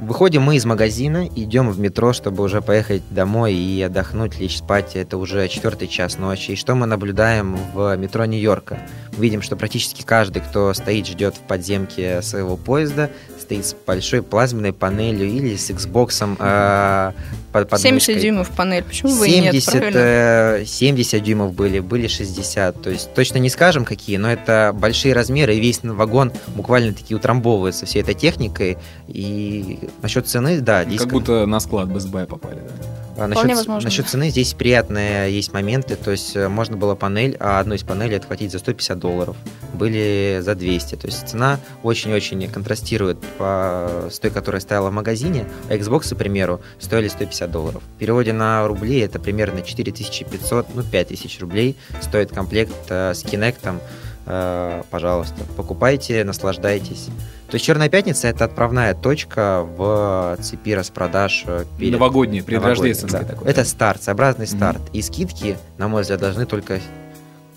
Выходим 0.00 0.42
мы 0.42 0.56
из 0.56 0.64
магазина, 0.64 1.26
идем 1.34 1.70
в 1.70 1.78
метро, 1.78 2.12
чтобы 2.12 2.42
уже 2.42 2.60
поехать 2.60 3.02
домой 3.10 3.54
и 3.54 3.80
отдохнуть, 3.80 4.38
лечь 4.38 4.58
спать. 4.58 4.96
Это 4.96 5.16
уже 5.16 5.48
четвертый 5.48 5.88
час 5.88 6.18
ночи. 6.18 6.50
И 6.50 6.56
что 6.56 6.74
мы 6.74 6.86
наблюдаем 6.86 7.56
в 7.72 7.96
метро 7.96 8.24
Нью-Йорка? 8.26 8.78
Видим, 9.16 9.40
что 9.40 9.56
практически 9.56 10.02
каждый, 10.02 10.42
кто 10.42 10.74
стоит, 10.74 11.06
ждет 11.06 11.36
в 11.36 11.40
подземке 11.40 12.20
своего 12.22 12.56
поезда, 12.56 13.10
стоит 13.44 13.66
с 13.66 13.76
большой 13.86 14.22
плазменной 14.22 14.72
панелью 14.72 15.28
или 15.28 15.56
с 15.56 15.70
Xbox 15.70 16.36
э, 16.38 17.12
под, 17.52 17.68
под 17.68 17.80
70 17.80 18.08
мышкой. 18.08 18.22
дюймов 18.22 18.50
панель, 18.50 18.82
почему 18.82 19.16
бы 19.18 19.28
и 19.28 19.40
нет, 19.40 19.62
70, 19.62 19.94
э, 19.94 20.64
70 20.66 21.22
дюймов 21.22 21.54
были, 21.54 21.80
были 21.80 22.08
60. 22.08 22.82
То 22.82 22.90
есть 22.90 23.12
точно 23.14 23.38
не 23.38 23.50
скажем 23.50 23.84
какие, 23.84 24.16
но 24.16 24.32
это 24.32 24.72
большие 24.74 25.14
размеры, 25.14 25.54
и 25.54 25.60
весь 25.60 25.80
вагон 25.82 26.32
буквально 26.48 26.94
таки 26.94 27.14
утрамбовывается 27.14 27.86
всей 27.86 28.02
этой 28.02 28.14
техникой. 28.14 28.78
И 29.08 29.78
насчет 30.02 30.26
цены, 30.26 30.60
да, 30.60 30.84
здесь 30.84 31.00
Как 31.00 31.10
будто 31.10 31.46
на 31.46 31.60
склад 31.60 31.88
Best 31.88 32.10
Buy 32.10 32.26
попали, 32.26 32.60
да? 32.60 33.03
А, 33.16 33.28
Вполне 33.28 33.54
насчет, 33.54 33.56
возможно. 33.56 33.86
насчет 33.86 34.08
цены 34.08 34.30
здесь 34.30 34.54
приятные 34.54 35.34
есть 35.34 35.52
моменты. 35.52 35.96
То 35.96 36.10
есть 36.10 36.34
э, 36.36 36.48
можно 36.48 36.76
было 36.76 36.94
панель, 36.94 37.36
а 37.40 37.60
одну 37.60 37.74
из 37.74 37.82
панелей 37.82 38.16
отхватить 38.16 38.52
за 38.52 38.58
150 38.58 38.98
долларов. 38.98 39.36
Были 39.72 40.38
за 40.40 40.54
200. 40.54 40.96
То 40.96 41.06
есть 41.06 41.28
цена 41.28 41.60
очень-очень 41.82 42.48
контрастирует 42.48 43.18
по, 43.38 44.08
с 44.10 44.18
той, 44.18 44.30
которая 44.30 44.60
стояла 44.60 44.90
в 44.90 44.92
магазине. 44.92 45.46
А 45.68 45.74
Xbox, 45.76 46.14
к 46.14 46.18
примеру, 46.18 46.60
стоили 46.78 47.08
150 47.08 47.50
долларов. 47.50 47.82
В 47.96 47.98
переводе 47.98 48.32
на 48.32 48.66
рубли 48.66 48.98
это 48.98 49.18
примерно 49.18 49.62
4500, 49.62 50.74
ну 50.74 50.82
5000 50.82 51.40
рублей 51.40 51.76
стоит 52.00 52.30
комплект 52.32 52.74
э, 52.88 53.14
с 53.14 53.24
Kinect. 53.24 53.80
Э, 54.26 54.82
пожалуйста, 54.90 55.44
покупайте, 55.56 56.24
наслаждайтесь. 56.24 57.08
То 57.48 57.56
есть 57.56 57.64
Черная 57.64 57.88
пятница 57.88 58.28
это 58.28 58.46
отправная 58.46 58.94
точка 58.94 59.62
в 59.62 60.38
цепи 60.40 60.74
распродаж 60.74 61.44
э, 61.46 61.64
перед 61.78 61.92
Новогодний, 61.92 62.42
предрождественский 62.42 63.20
да. 63.20 63.26
такой. 63.26 63.48
Это 63.48 63.64
старт, 63.64 64.02
своеобразный 64.02 64.46
Мгм. 64.46 64.56
старт. 64.56 64.82
И 64.92 65.02
скидки, 65.02 65.58
на 65.78 65.88
мой 65.88 66.02
взгляд, 66.02 66.20
должны 66.20 66.46
только 66.46 66.80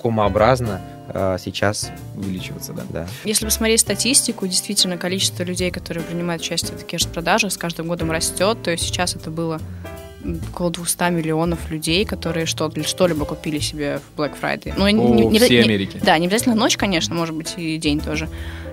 комообразно 0.01 0.81
э, 1.09 1.37
сейчас, 1.39 1.89
увеличиваться, 2.15 2.73
да. 2.73 2.83
да. 2.89 3.07
Если 3.23 3.45
посмотреть 3.45 3.79
статистику, 3.79 4.45
действительно 4.45 4.97
количество 4.97 5.43
людей, 5.43 5.71
которые 5.71 6.03
принимают 6.03 6.41
участие 6.41 6.75
в 6.75 6.81
таких 6.81 6.99
распродажах, 6.99 7.51
с 7.51 7.57
каждым 7.57 7.87
годом 7.87 8.11
растет. 8.11 8.61
То 8.61 8.71
есть 8.71 8.83
сейчас 8.83 9.15
это 9.15 9.31
было 9.31 9.59
около 10.53 10.71
200 10.71 11.11
миллионов 11.11 11.69
людей, 11.69 12.05
которые 12.05 12.45
что- 12.45 12.71
что-либо 12.85 13.25
купили 13.25 13.59
себе 13.59 13.99
в 14.15 14.19
Black 14.19 14.33
Friday. 14.41 14.73
Ну, 14.75 14.83
По 14.85 14.87
не- 14.89 15.25
не- 15.27 15.39
всей 15.39 15.59
не- 15.59 15.63
Америке. 15.65 15.99
Да, 16.03 16.17
не 16.17 16.27
обязательно 16.27 16.55
ночь, 16.55 16.77
конечно, 16.77 17.15
может 17.15 17.35
быть, 17.35 17.53
и 17.57 17.77
день 17.77 17.99
тоже. 17.99 18.29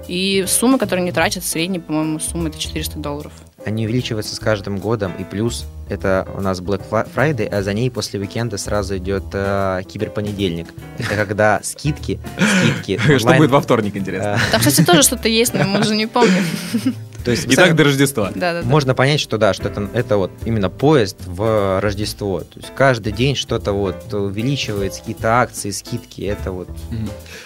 И 0.06 0.44
суммы, 0.46 0.78
которые 0.78 1.02
не 1.04 1.12
тратят, 1.12 1.44
средняя, 1.44 1.80
по-моему, 1.80 2.20
сумма 2.20 2.48
это 2.50 2.58
400 2.58 2.98
долларов. 2.98 3.32
Они 3.64 3.86
увеличиваются 3.86 4.36
с 4.36 4.38
каждым 4.38 4.76
годом, 4.78 5.12
и 5.18 5.24
плюс 5.24 5.64
это 5.88 6.28
у 6.36 6.42
нас 6.42 6.60
Black 6.60 6.82
Fri- 6.90 7.08
Friday, 7.14 7.46
а 7.48 7.62
за 7.62 7.72
ней 7.72 7.90
после 7.90 8.20
уикенда 8.20 8.58
сразу 8.58 8.98
идет 8.98 9.24
э, 9.32 9.80
киберпонедельник. 9.90 10.66
Это 10.98 11.14
когда 11.16 11.60
скидки, 11.62 12.20
скидки. 12.60 13.00
Что 13.18 13.32
будет 13.34 13.50
во 13.50 13.62
вторник, 13.62 13.96
интересно? 13.96 14.38
э, 14.38 14.50
Там, 14.52 14.60
кстати, 14.60 14.84
тоже 14.84 15.02
что-то 15.02 15.28
есть, 15.30 15.54
но 15.54 15.64
мы 15.64 15.80
уже 15.80 15.96
не 15.96 16.06
помним. 16.06 16.44
То 17.24 17.30
есть, 17.30 17.50
И 17.50 17.56
так 17.56 17.74
до 17.74 17.84
Рождества. 17.84 18.30
Да, 18.34 18.52
да, 18.52 18.62
да. 18.62 18.68
можно 18.68 18.94
понять, 18.94 19.18
что 19.20 19.38
да, 19.38 19.54
что 19.54 19.68
это, 19.68 19.88
это 19.94 20.18
вот 20.18 20.30
именно 20.44 20.68
поезд 20.68 21.16
в 21.24 21.80
Рождество. 21.80 22.40
То 22.40 22.60
есть 22.60 22.72
каждый 22.76 23.12
день 23.12 23.34
что-то 23.34 23.72
вот 23.72 24.12
увеличивается, 24.12 25.00
какие-то 25.00 25.40
акции, 25.40 25.70
скидки. 25.70 26.20
Это 26.22 26.52
вот. 26.52 26.68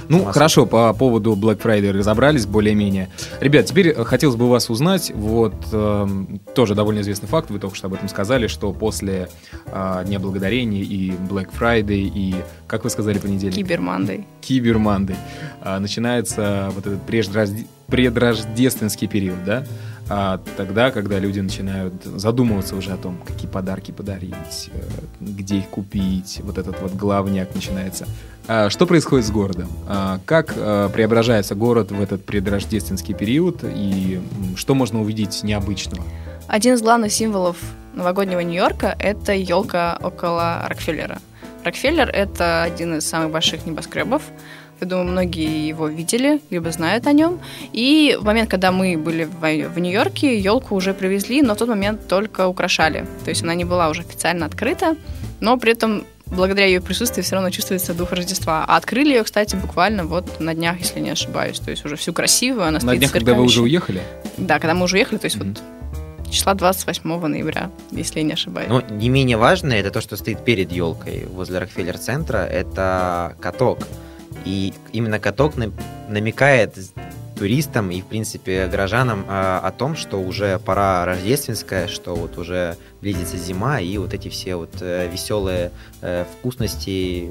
Ну, 0.09 0.19
Масса. 0.19 0.33
хорошо, 0.33 0.67
по 0.67 0.93
поводу 0.95 1.35
Black 1.37 1.63
Friday 1.63 1.93
разобрались 1.93 2.47
более-менее. 2.47 3.09
Ребят, 3.41 3.67
теперь 3.67 3.89
э, 3.89 4.05
хотелось 4.05 4.37
бы 4.37 4.49
вас 4.49 4.69
узнать, 4.71 5.13
вот 5.15 5.55
эм, 5.73 6.41
тоже 6.55 6.75
довольно 6.75 7.01
известный 7.01 7.29
факт, 7.29 7.51
вы 7.51 7.59
только 7.59 7.77
что 7.77 7.87
об 7.87 7.95
этом 7.95 8.09
сказали, 8.09 8.47
что 8.49 8.73
после 8.73 9.29
а, 9.67 10.03
Дня 10.05 10.19
Благодарения 10.19 10.83
и 10.83 11.11
Black 11.11 11.49
Friday, 11.57 12.11
и, 12.13 12.35
как 12.67 12.85
вы 12.85 12.91
сказали, 12.91 13.19
понедельник? 13.19 13.55
Кибермандой. 13.57 14.27
Кибер 14.41 14.77
Monday, 14.77 15.17
а, 15.63 15.79
начинается 15.79 16.71
вот 16.75 16.87
этот 16.87 17.01
предрожде- 17.07 17.67
предрождественский 17.89 19.09
период, 19.09 19.45
да? 19.45 19.65
А, 20.11 20.41
тогда, 20.57 20.91
когда 20.91 21.19
люди 21.19 21.41
начинают 21.41 22.03
задумываться 22.05 22.77
уже 22.77 22.93
о 22.93 22.97
том, 22.97 23.19
какие 23.27 23.49
подарки 23.49 23.91
подарить, 23.91 24.71
э, 24.73 24.81
где 25.21 25.59
их 25.59 25.69
купить, 25.69 26.41
вот 26.43 26.57
этот 26.57 26.81
вот 26.81 26.95
главняк 26.95 27.55
начинается. 27.55 28.07
А, 28.47 28.71
что 28.71 28.87
происходит 28.87 29.27
с 29.27 29.31
городом? 29.31 29.69
А, 29.87 30.19
как 30.25 30.55
э, 30.57 30.89
преображается 30.95 31.55
город 31.55 31.91
в 31.91 32.01
этот 32.01 32.25
предрождественский 32.25 33.15
период 33.15 33.63
и 33.65 34.21
что 34.57 34.75
можно 34.75 35.03
увидеть 35.03 35.43
необычного? 35.43 36.05
Один 36.47 36.75
из 36.75 36.81
главных 36.81 37.13
символов 37.13 37.59
новогоднего 37.93 38.41
Нью-Йорка– 38.41 38.97
это 38.99 39.35
елка 39.35 39.99
около 40.03 40.65
Рокфеллера. 40.67 41.19
Рокфеллер– 41.65 42.09
это 42.13 42.63
один 42.63 42.97
из 42.97 43.07
самых 43.07 43.31
больших 43.31 43.67
небоскребов. 43.67 44.23
Я 44.81 44.87
думаю, 44.87 45.09
многие 45.09 45.67
его 45.67 45.89
видели, 45.89 46.41
либо 46.51 46.71
знают 46.71 47.07
о 47.07 47.13
нем. 47.13 47.41
И 47.73 48.17
в 48.21 48.25
момент, 48.25 48.49
когда 48.49 48.71
мы 48.71 48.97
были 48.97 49.25
в, 49.25 49.41
в 49.41 49.79
Нью-Йорке, 49.79 50.39
елку 50.39 50.77
уже 50.77 50.95
привезли, 50.95 51.43
но 51.43 51.55
в 51.55 51.59
тот 51.59 51.69
момент 51.69 52.07
только 52.07 52.47
украшали. 52.47 53.07
То 53.25 53.31
есть 53.31 53.43
она 53.43 53.55
не 53.55 53.65
была 53.65 53.89
уже 53.89 54.03
официально 54.03 54.47
открыта, 54.47 54.97
но 55.41 55.57
при 55.59 55.73
этом 55.73 56.05
благодаря 56.27 56.67
ее 56.67 56.81
присутствию 56.81 57.25
все 57.25 57.35
равно 57.35 57.51
чувствуется 57.51 57.95
дух 57.95 58.13
Рождества. 58.13 58.65
А 58.69 58.77
открыли 58.77 59.09
ее, 59.09 59.25
кстати, 59.25 59.57
буквально 59.57 60.05
вот 60.05 60.41
на 60.41 60.55
днях, 60.55 60.79
если 60.79 61.01
не 61.01 61.11
ошибаюсь. 61.11 61.59
То 61.59 61.71
есть 61.71 61.85
уже 61.85 61.97
всю 61.97 62.13
красивую, 62.13 62.63
она 62.63 62.73
На 62.73 62.81
стоит 62.81 62.99
днях, 63.01 63.13
когда 63.13 63.35
вы 63.35 63.43
уже 63.43 63.63
уехали? 63.63 64.03
Да, 64.37 64.59
когда 64.59 64.75
мы 64.75 64.85
уже 64.85 64.97
уехали, 64.97 65.19
то 65.19 65.25
есть 65.27 65.37
Мгм. 65.37 65.55
вот 65.55 65.63
числа 66.31 66.55
28 66.55 67.27
ноября, 67.27 67.71
если 67.91 68.21
я 68.21 68.25
не 68.25 68.35
ошибаюсь. 68.35 68.69
Но 68.69 68.83
не 68.83 69.09
менее 69.09 69.37
важное, 69.39 69.81
это 69.81 69.91
то, 69.91 70.01
что 70.01 70.17
стоит 70.17 70.45
перед 70.45 70.71
елкой 70.71 71.27
возле 71.27 71.59
Рокфеллер-центра, 71.59 72.39
это 72.39 73.35
каток. 73.41 73.79
И 74.45 74.73
именно 74.93 75.19
каток 75.19 75.57
нам- 75.57 75.73
намекает 76.09 76.75
туристам 77.39 77.91
и, 77.91 78.01
в 78.01 78.07
принципе, 78.07 78.67
горожанам 78.67 79.25
а, 79.29 79.61
о 79.63 79.71
том, 79.71 79.97
что 79.97 80.17
уже 80.21 80.59
пора 80.59 81.05
рождественская, 81.05 81.87
что 81.87 82.15
вот 82.17 82.37
уже 82.37 82.77
близится 83.01 83.37
зима, 83.37 83.81
и 83.81 83.97
вот 83.99 84.13
эти 84.13 84.29
все 84.29 84.57
вот 84.57 84.71
э, 84.81 85.09
веселые 85.13 85.71
э, 86.03 86.25
вкусности 86.39 87.31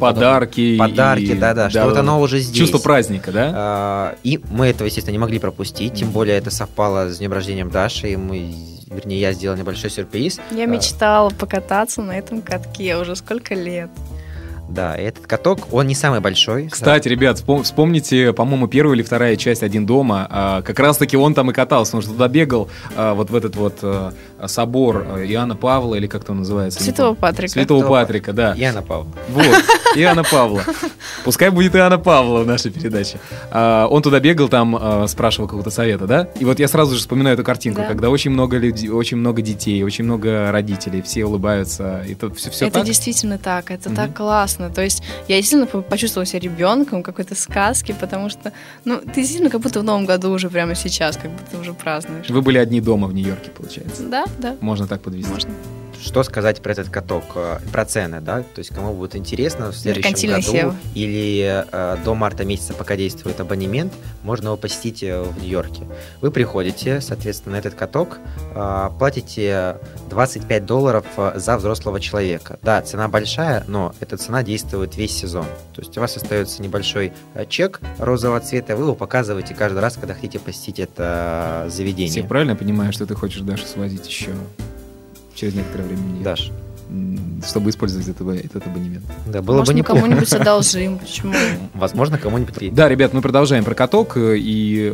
Подарки. 0.00 0.76
Подарки, 0.78 1.22
и- 1.22 1.34
да-да, 1.34 1.68
что 1.70 1.84
вот 1.84 1.96
оно 1.96 2.20
уже 2.20 2.38
здесь. 2.38 2.56
Чувство 2.58 2.78
праздника, 2.78 3.30
да? 3.32 3.52
А, 3.54 4.14
И 4.22 4.40
мы 4.50 4.68
этого, 4.68 4.86
естественно, 4.86 5.12
не 5.12 5.18
могли 5.18 5.38
пропустить, 5.38 5.94
тем 5.94 6.10
более 6.10 6.36
это 6.36 6.50
совпало 6.50 7.08
с 7.10 7.18
днем 7.18 7.32
рождения 7.32 7.64
Даши, 7.64 8.12
и 8.12 8.16
мы, 8.16 8.54
вернее, 8.88 9.20
я 9.20 9.32
сделал 9.32 9.56
небольшой 9.56 9.90
сюрприз. 9.90 10.40
Я 10.50 10.64
А, 10.64 10.66
мечтала 10.66 11.30
покататься 11.30 12.00
на 12.02 12.12
этом 12.18 12.42
катке 12.42 12.96
уже 12.96 13.16
сколько 13.16 13.54
лет. 13.54 13.90
Да, 14.68 14.94
и 14.96 15.02
этот 15.02 15.26
каток, 15.26 15.72
он 15.72 15.86
не 15.86 15.94
самый 15.94 16.20
большой. 16.20 16.68
Кстати, 16.68 17.06
ребят, 17.08 17.36
вспом- 17.38 17.62
вспомните, 17.62 18.32
по-моему, 18.32 18.68
первая 18.68 18.94
или 18.96 19.02
вторая 19.02 19.36
часть 19.36 19.62
«Один 19.62 19.84
дома». 19.84 20.26
а, 20.30 20.62
Как 20.62 20.78
раз-таки 20.78 21.16
он 21.16 21.34
там 21.34 21.50
и 21.50 21.52
катался, 21.54 21.90
потому 21.92 22.02
что 22.02 22.12
туда 22.12 22.28
бегал 22.28 22.68
а, 22.96 23.12
вот 23.14 23.28
в 23.30 23.36
этот 23.36 23.54
вот 23.56 23.78
а, 23.82 24.12
собор 24.46 25.02
Иоанна 25.26 25.56
Павла, 25.56 25.96
или 25.96 26.06
как 26.06 26.24
там 26.24 26.38
называется? 26.38 26.82
Святого. 26.82 27.14
Патрика. 27.14 27.52
Святого 27.52 27.86
Патрика, 27.86 28.32
да. 28.32 28.54
Я 28.54 28.72
напал. 28.72 29.06
Вот, 29.28 29.44
Иоанна 29.94 30.24
Павла. 30.24 30.62
Пускай 31.24 31.50
будет 31.50 31.74
и 31.74 31.78
Анна 31.78 31.98
Павлова 31.98 32.42
в 32.42 32.46
нашей 32.46 32.70
передаче. 32.70 33.18
А, 33.50 33.86
он 33.88 34.00
туда 34.02 34.20
бегал, 34.20 34.48
там 34.48 34.76
а, 34.80 35.06
спрашивал 35.06 35.48
какого-то 35.48 35.70
совета, 35.70 36.06
да? 36.06 36.28
И 36.38 36.44
вот 36.46 36.58
я 36.58 36.68
сразу 36.68 36.94
же 36.94 37.00
вспоминаю 37.00 37.34
эту 37.34 37.44
картинку, 37.44 37.82
Да. 37.82 37.88
когда 37.88 38.08
очень 38.08 38.30
много 38.30 38.56
людей, 38.56 38.88
очень 38.88 39.18
много 39.18 39.42
детей, 39.42 39.82
очень 39.82 40.04
много 40.04 40.50
родителей, 40.50 41.02
все 41.02 41.26
улыбаются. 41.26 42.02
Это 42.08 42.32
все, 42.34 42.50
все 42.50 42.66
это 42.66 42.78
так? 42.78 42.86
действительно 42.86 43.36
так, 43.38 43.70
это 43.70 43.88
Мгм. 43.90 43.96
так 43.96 44.16
классно. 44.16 44.61
То 44.70 44.82
есть 44.82 45.02
я 45.28 45.36
действительно 45.36 45.66
по- 45.66 45.82
почувствовала 45.82 46.26
себя 46.26 46.40
ребенком 46.40 47.02
какой-то 47.02 47.34
сказки, 47.34 47.94
потому 47.98 48.28
что, 48.28 48.52
ну, 48.84 48.98
ты 49.00 49.14
действительно 49.20 49.50
как 49.50 49.60
будто 49.60 49.80
в 49.80 49.84
Новом 49.84 50.06
году 50.06 50.30
уже 50.30 50.48
прямо 50.50 50.74
сейчас, 50.74 51.16
как 51.16 51.30
будто 51.30 51.58
уже 51.58 51.72
празднуешь. 51.74 52.28
Вы 52.30 52.42
были 52.42 52.58
одни 52.58 52.80
дома 52.80 53.06
в 53.08 53.14
Нью-Йорке, 53.14 53.50
получается. 53.50 54.02
Да, 54.02 54.24
да, 54.38 54.56
Можно 54.60 54.86
так 54.86 55.00
подвести. 55.02 55.30
можно. 55.30 55.50
Что 56.02 56.24
сказать 56.24 56.60
про 56.60 56.72
этот 56.72 56.88
каток? 56.88 57.22
Э, 57.36 57.58
Про 57.70 57.84
цены, 57.84 58.20
да? 58.20 58.40
То 58.42 58.58
есть 58.58 58.74
кому 58.74 58.92
будет 58.92 59.14
интересно 59.14 59.70
в 59.70 59.76
следующем 59.76 60.30
году 60.30 60.52
SEO. 60.52 60.74
или 60.94 61.64
э, 61.70 61.96
до 62.04 62.14
марта 62.16 62.44
месяца, 62.44 62.74
пока 62.74 62.96
действует 62.96 63.40
абонемент, 63.40 63.92
можно 64.24 64.48
его 64.48 64.56
посетить 64.56 65.04
э, 65.04 65.22
в 65.22 65.40
Нью-Йорке. 65.40 65.86
Вы 66.20 66.32
приходите, 66.32 67.00
соответственно, 67.00 67.52
на 67.54 67.60
этот 67.60 67.74
каток, 67.74 68.18
э, 68.52 68.90
платите 68.98 69.76
25 70.10 70.66
долларов 70.66 71.06
э, 71.16 71.34
за 71.36 71.56
взрослого 71.56 72.00
человека. 72.00 72.58
Да, 72.62 72.82
цена 72.82 73.06
большая, 73.06 73.64
но 73.68 73.94
эта 74.00 74.16
цена 74.16 74.42
действует 74.42 74.96
весь 74.96 75.16
сезон. 75.16 75.46
То 75.72 75.82
есть 75.82 75.96
у 75.96 76.00
вас 76.00 76.16
остается 76.16 76.62
небольшой 76.62 77.12
чек 77.48 77.80
розового 77.98 78.40
цвета, 78.40 78.74
вы 78.74 78.82
его 78.82 78.96
показываете 78.96 79.54
каждый 79.54 79.78
раз, 79.78 79.94
когда 79.94 80.14
хотите 80.14 80.40
посетить 80.40 80.80
это 80.80 81.66
заведение. 81.68 82.22
Я 82.22 82.28
правильно 82.28 82.56
понимаю, 82.56 82.92
что 82.92 83.06
ты 83.06 83.14
хочешь 83.14 83.42
Дашу 83.42 83.66
свозить 83.66 84.08
еще 84.08 84.30
через 85.34 85.54
некоторое 85.54 85.84
время? 85.84 86.00
в 86.02 86.06
Нью-Йорк? 86.06 86.24
Даш, 86.24 86.50
М, 86.90 87.40
Чтобы 87.46 87.70
использовать 87.70 88.06
этот, 88.06 88.28
этот 88.44 88.66
абонемент. 88.66 89.02
да, 89.26 89.40
было 89.40 89.58
Может, 89.58 89.72
бы 89.72 89.78
неплохо. 89.80 90.02
кому-нибудь 90.02 90.30
одолжим, 90.34 90.98
почему? 91.02 91.32
Возможно, 91.72 92.18
кому-нибудь 92.18 92.74
Да, 92.74 92.86
ребят, 92.86 93.14
мы 93.14 93.22
продолжаем 93.22 93.64
про 93.64 93.74
каток. 93.74 94.18
э, 94.18 94.36
И 94.36 94.92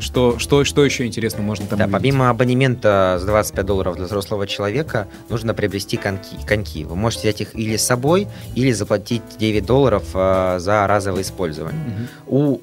что, 0.00 0.38
что, 0.38 0.64
что 0.64 0.84
еще 0.84 1.06
интересно 1.06 1.42
можно 1.42 1.66
там 1.66 1.76
Да, 1.78 1.86
увидеть? 1.86 2.00
помимо 2.00 2.30
абонемента 2.30 3.18
с 3.20 3.24
25 3.24 3.66
долларов 3.66 3.96
для 3.96 4.04
взрослого 4.04 4.46
человека, 4.46 5.08
нужно 5.28 5.52
приобрести 5.52 5.96
коньки. 5.96 6.36
коньки. 6.46 6.84
Вы 6.84 6.94
можете 6.94 7.22
взять 7.22 7.40
их 7.40 7.56
или 7.56 7.76
с 7.76 7.82
собой, 7.84 8.28
или 8.54 8.70
заплатить 8.70 9.22
9 9.40 9.66
долларов 9.66 10.04
э, 10.14 10.58
за 10.60 10.86
разовое 10.86 11.22
использование. 11.22 11.80
Мгм. 11.84 12.08
У 12.28 12.60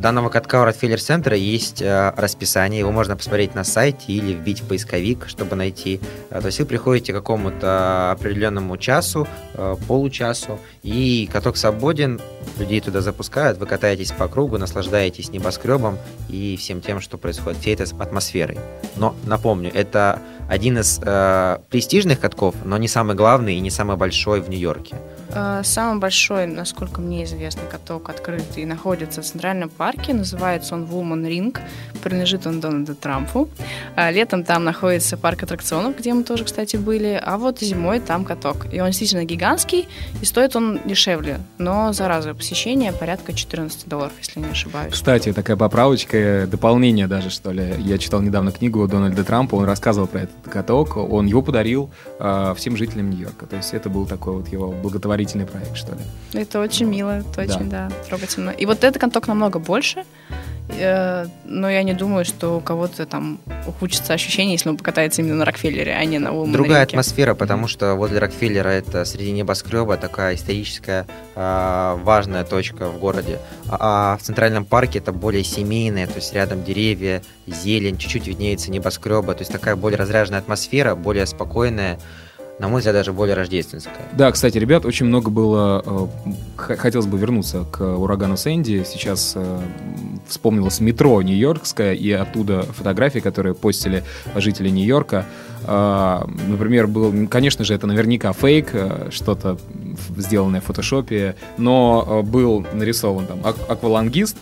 данного 0.00 0.30
катка 0.30 0.62
у 0.62 0.64
Ротфеллер 0.64 1.00
центра 1.00 1.36
есть 1.36 1.82
э, 1.82 2.12
расписание, 2.16 2.80
его 2.80 2.90
можно 2.90 3.16
посмотреть 3.16 3.54
на 3.54 3.64
сайте 3.64 4.12
или 4.12 4.32
вбить 4.32 4.62
в 4.62 4.68
поисковик, 4.68 5.28
чтобы 5.28 5.56
найти. 5.56 6.00
Э, 6.30 6.40
То 6.40 6.46
есть 6.46 6.58
вы 6.58 6.66
приходите 6.66 7.12
к 7.12 7.16
какому-то 7.16 8.10
определенному 8.12 8.76
часу, 8.78 9.28
э, 9.54 9.76
получасу, 9.86 10.58
и 10.82 11.28
каток 11.30 11.56
свободен, 11.56 12.20
людей 12.58 12.80
туда 12.80 13.02
запускают, 13.02 13.58
вы 13.58 13.66
катаетесь 13.66 14.10
по 14.12 14.26
кругу, 14.26 14.56
наслаждаетесь 14.56 15.30
небоскребом 15.30 15.98
и 16.28 16.56
всем 16.56 16.80
тем, 16.80 17.00
что 17.00 17.18
происходит, 17.18 17.60
всей 17.60 17.74
этой 17.74 17.86
атмосферой. 17.98 18.58
Но 18.96 19.14
напомню, 19.24 19.70
это 19.72 20.20
один 20.48 20.78
из 20.78 20.98
э, 21.02 21.58
престижных 21.68 22.20
катков, 22.20 22.54
но 22.64 22.78
не 22.78 22.88
самый 22.88 23.14
главный 23.14 23.56
и 23.56 23.60
не 23.60 23.70
самый 23.70 23.96
большой 23.96 24.40
в 24.40 24.48
Нью-Йорке. 24.48 24.96
Э, 25.32 25.62
Самый 25.62 26.00
большой, 26.00 26.46
насколько 26.46 27.00
мне 27.00 27.24
известно, 27.24 27.62
каток 27.70 28.08
открытый 28.08 28.64
находится 28.64 29.22
в 29.22 29.24
Центральном 29.24 29.68
парке. 29.68 30.12
Называется 30.12 30.74
он 30.74 30.84
Woman 30.84 31.28
Ring. 31.28 31.56
Принадлежит 32.02 32.46
он 32.46 32.60
Дональду 32.60 32.94
Трампу. 32.94 33.48
А 33.94 34.10
Летом 34.10 34.42
там 34.42 34.64
находится 34.64 35.16
парк 35.16 35.42
аттракционов, 35.42 35.96
где 35.98 36.12
мы 36.12 36.24
тоже, 36.24 36.44
кстати, 36.44 36.76
были. 36.76 37.20
А 37.22 37.36
вот 37.38 37.60
зимой 37.60 38.00
там 38.00 38.24
каток. 38.24 38.66
И 38.72 38.80
он 38.80 38.88
действительно 38.88 39.24
гигантский, 39.24 39.88
и 40.20 40.24
стоит 40.24 40.56
он 40.56 40.80
дешевле. 40.84 41.40
Но 41.58 41.92
за 41.92 42.08
разовое 42.08 42.34
посещение 42.34 42.92
порядка 42.92 43.32
14 43.32 43.86
долларов, 43.88 44.12
если 44.18 44.40
не 44.40 44.50
ошибаюсь. 44.50 44.92
Кстати, 44.92 45.32
такая 45.32 45.56
поправочка, 45.56 46.16
э, 46.16 46.46
дополнение 46.46 47.06
даже, 47.06 47.30
что 47.30 47.52
ли. 47.52 47.74
Я 47.78 47.98
читал 47.98 48.20
недавно 48.22 48.50
книгу 48.50 48.86
Дональда 48.88 49.24
Трампа, 49.24 49.54
он 49.54 49.64
рассказывал 49.64 50.08
про 50.08 50.22
этот 50.22 50.36
каток. 50.50 50.96
Он 50.96 51.26
его 51.26 51.42
подарил 51.42 51.90
э, 52.18 52.54
всем 52.56 52.76
жителям 52.76 53.10
Нью-Йорка. 53.10 53.46
То 53.46 53.56
есть 53.56 53.74
это 53.74 53.88
был 53.88 54.06
такой 54.06 54.34
вот 54.34 54.48
его 54.48 54.72
благотворительный 54.72 55.19
проект, 55.46 55.76
что 55.76 55.92
ли. 55.92 56.00
Это 56.32 56.60
очень 56.60 56.86
мило, 56.86 57.20
это 57.20 57.42
очень, 57.42 57.68
да, 57.68 57.90
трогательно. 58.08 58.50
И 58.50 58.66
вот 58.66 58.84
этот 58.84 59.00
каток 59.00 59.26
намного 59.26 59.58
больше, 59.58 60.04
э, 60.68 61.26
но 61.44 61.68
я 61.68 61.82
не 61.82 61.92
думаю, 61.92 62.24
что 62.24 62.56
у 62.56 62.60
кого-то 62.60 63.06
там 63.06 63.40
ухудшится 63.66 64.12
ощущение, 64.12 64.52
если 64.52 64.68
он 64.68 64.76
покатается 64.76 65.22
именно 65.22 65.36
на 65.36 65.44
Рокфеллере, 65.44 65.92
а 65.92 66.04
не 66.04 66.18
на 66.18 66.32
Уолман 66.32 66.52
Другая 66.52 66.80
Ринге. 66.80 66.90
атмосфера, 66.90 67.34
потому 67.34 67.66
что 67.66 67.94
возле 67.94 68.18
Рокфеллера 68.18 68.68
это 68.68 69.04
среди 69.04 69.32
небоскреба 69.32 69.96
такая 69.96 70.36
историческая 70.36 71.06
а, 71.34 71.96
важная 71.96 72.44
точка 72.44 72.88
в 72.88 72.98
городе. 72.98 73.38
А, 73.68 74.14
а 74.14 74.16
в 74.16 74.22
Центральном 74.22 74.64
парке 74.64 75.00
это 75.00 75.12
более 75.12 75.44
семейная, 75.44 76.06
то 76.06 76.16
есть 76.16 76.32
рядом 76.32 76.62
деревья, 76.64 77.22
зелень, 77.46 77.98
чуть-чуть 77.98 78.26
виднеется 78.26 78.70
небоскреба, 78.70 79.34
то 79.34 79.40
есть 79.40 79.52
такая 79.52 79.76
более 79.76 79.98
разряженная 79.98 80.38
атмосфера, 80.38 80.94
более 80.94 81.26
спокойная, 81.26 81.98
на 82.60 82.68
мой 82.68 82.78
взгляд, 82.78 82.94
даже 82.94 83.12
более 83.12 83.34
рождественская. 83.34 83.96
Да, 84.12 84.30
кстати, 84.30 84.58
ребят, 84.58 84.84
очень 84.84 85.06
много 85.06 85.30
было... 85.30 85.82
э, 86.26 86.30
Хотелось 86.76 87.06
бы 87.06 87.18
вернуться 87.18 87.64
к 87.72 87.80
урагану 87.82 88.36
Сэнди. 88.36 88.84
Сейчас 88.86 89.32
э, 89.34 89.58
вспомнилось 90.28 90.78
метро 90.80 91.20
Нью-Йоркское, 91.22 91.94
и 91.94 92.10
оттуда 92.12 92.62
фотографии, 92.62 93.20
которые 93.20 93.54
постили 93.54 94.04
жители 94.36 94.68
Нью-Йорка. 94.68 95.24
А, 95.66 96.26
Например, 96.48 96.86
был, 96.86 97.26
конечно 97.28 97.64
же, 97.64 97.74
это 97.74 97.86
наверняка 97.86 98.32
фейк, 98.34 98.68
э, 98.74 99.08
что-то 99.10 99.58
сделанное 100.16 100.60
в 100.60 100.64
фотошопе, 100.64 101.36
но 101.58 102.22
был 102.22 102.66
нарисован 102.74 103.26
там 103.26 103.40
ак- 103.44 103.56
аквалангист. 103.70 104.36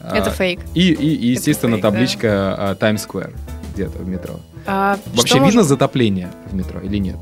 а, 0.00 0.16
Это 0.16 0.30
фейк. 0.30 0.60
И, 0.74 0.92
и, 0.92 1.14
и, 1.14 1.26
естественно, 1.28 1.76
фейк, 1.76 1.82
да. 1.84 1.90
табличка 1.90 2.28
а, 2.58 2.74
Times 2.74 3.06
Square 3.08 3.32
где-то 3.74 3.98
в 3.98 4.08
метро. 4.08 4.34
А 4.66 4.98
Вообще 5.14 5.34
видно 5.34 5.44
можно- 5.46 5.62
затопление 5.62 6.28
в 6.50 6.54
метро 6.54 6.80
или 6.80 6.98
нет? 6.98 7.16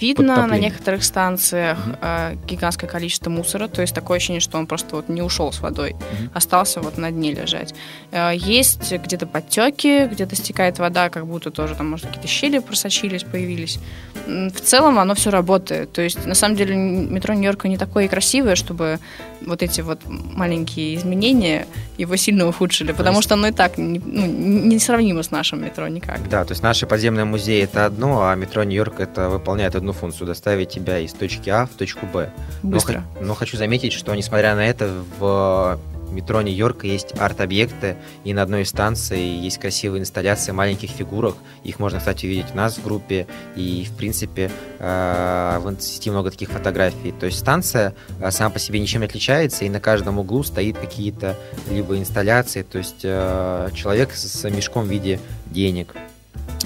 Видно 0.00 0.46
на 0.46 0.58
некоторых 0.58 1.04
станциях 1.04 1.78
Мгм. 1.86 1.96
э, 2.00 2.36
гигантское 2.46 2.88
количество 2.88 3.30
мусора, 3.30 3.68
то 3.68 3.82
есть 3.82 3.94
такое 3.94 4.16
ощущение, 4.16 4.40
что 4.40 4.58
он 4.58 4.66
просто 4.66 4.96
вот 4.96 5.08
не 5.08 5.20
ушел 5.22 5.52
с 5.52 5.60
водой, 5.60 5.94
Мгм. 5.94 6.30
остался 6.34 6.80
вот 6.80 6.96
на 6.96 7.10
дне 7.10 7.32
лежать. 7.34 7.74
Э, 8.10 8.32
есть 8.34 8.92
где-то 8.92 9.26
подтеки, 9.26 10.06
где-то 10.06 10.36
стекает 10.36 10.78
вода, 10.78 11.10
как 11.10 11.26
будто 11.26 11.50
тоже 11.50 11.74
там, 11.74 11.90
может, 11.90 12.06
какие-то 12.06 12.28
щели 12.28 12.58
просочились, 12.60 13.24
появились. 13.24 13.78
В 14.26 14.60
целом 14.60 14.98
оно 14.98 15.14
все 15.14 15.30
работает. 15.30 15.92
То 15.92 16.00
есть, 16.00 16.24
на 16.24 16.34
самом 16.34 16.56
деле, 16.56 16.74
метро 16.76 17.34
Нью-Йорка 17.34 17.68
не 17.68 17.76
такое 17.76 18.04
и 18.04 18.08
красивое, 18.08 18.54
чтобы 18.54 18.98
вот 19.46 19.62
эти 19.62 19.80
вот 19.80 20.00
маленькие 20.06 20.94
изменения 20.96 21.66
его 21.98 22.16
сильно 22.16 22.46
ухудшили, 22.48 22.92
потому 22.92 23.16
есть- 23.18 23.24
что 23.24 23.34
оно 23.34 23.48
и 23.48 23.52
так 23.52 23.78
не, 23.78 23.98
ну, 24.04 24.26
несравнимо 24.26 25.22
с 25.22 25.30
нашим 25.30 25.64
метро 25.64 25.86
никак. 25.88 26.28
Да, 26.28 26.44
то 26.44 26.52
есть 26.52 26.62
наши 26.62 26.86
подземные 26.86 27.24
музеи 27.24 27.62
это 27.62 27.86
одно, 27.86 28.28
а 28.28 28.34
метро 28.34 28.64
Нью-Йорк 28.64 29.00
это 29.00 29.28
выполняет 29.28 29.74
одну 29.74 29.92
функцию 29.92 30.26
доставить 30.26 30.70
тебя 30.70 30.98
из 30.98 31.12
точки 31.12 31.50
А 31.50 31.66
в 31.66 31.70
точку 31.70 32.06
Б. 32.06 32.30
Но, 32.62 32.70
Быстро. 32.70 33.04
хо- 33.14 33.24
но 33.24 33.34
хочу 33.34 33.56
заметить, 33.56 33.92
что 33.92 34.14
несмотря 34.14 34.54
на 34.54 34.66
это, 34.66 34.92
в 35.18 35.78
метро 36.14 36.40
Нью-Йорка 36.42 36.86
есть 36.86 37.12
арт-объекты, 37.18 37.96
и 38.24 38.32
на 38.32 38.42
одной 38.42 38.62
из 38.62 38.68
станций 38.70 39.20
есть 39.20 39.58
красивые 39.58 40.00
инсталляции 40.00 40.52
маленьких 40.52 40.90
фигурок. 40.90 41.36
Их 41.64 41.78
можно, 41.78 41.98
кстати, 41.98 42.26
увидеть 42.26 42.52
у 42.52 42.56
нас 42.56 42.78
в 42.78 42.84
группе, 42.84 43.26
и, 43.56 43.86
в 43.90 43.96
принципе, 43.96 44.50
э, 44.78 45.58
в 45.60 45.80
сети 45.80 46.10
много 46.10 46.30
таких 46.30 46.50
фотографий. 46.50 47.12
То 47.12 47.26
есть 47.26 47.38
станция 47.38 47.94
э, 48.20 48.30
сама 48.30 48.50
по 48.50 48.58
себе 48.58 48.78
ничем 48.78 49.00
не 49.00 49.06
отличается, 49.06 49.64
и 49.64 49.68
на 49.68 49.80
каждом 49.80 50.18
углу 50.18 50.42
стоит 50.42 50.78
какие-то 50.78 51.36
либо 51.70 51.98
инсталляции, 51.98 52.62
то 52.62 52.78
есть 52.78 53.00
э, 53.02 53.68
человек 53.74 54.12
с 54.12 54.48
мешком 54.48 54.84
в 54.84 54.88
виде 54.88 55.20
денег, 55.46 55.94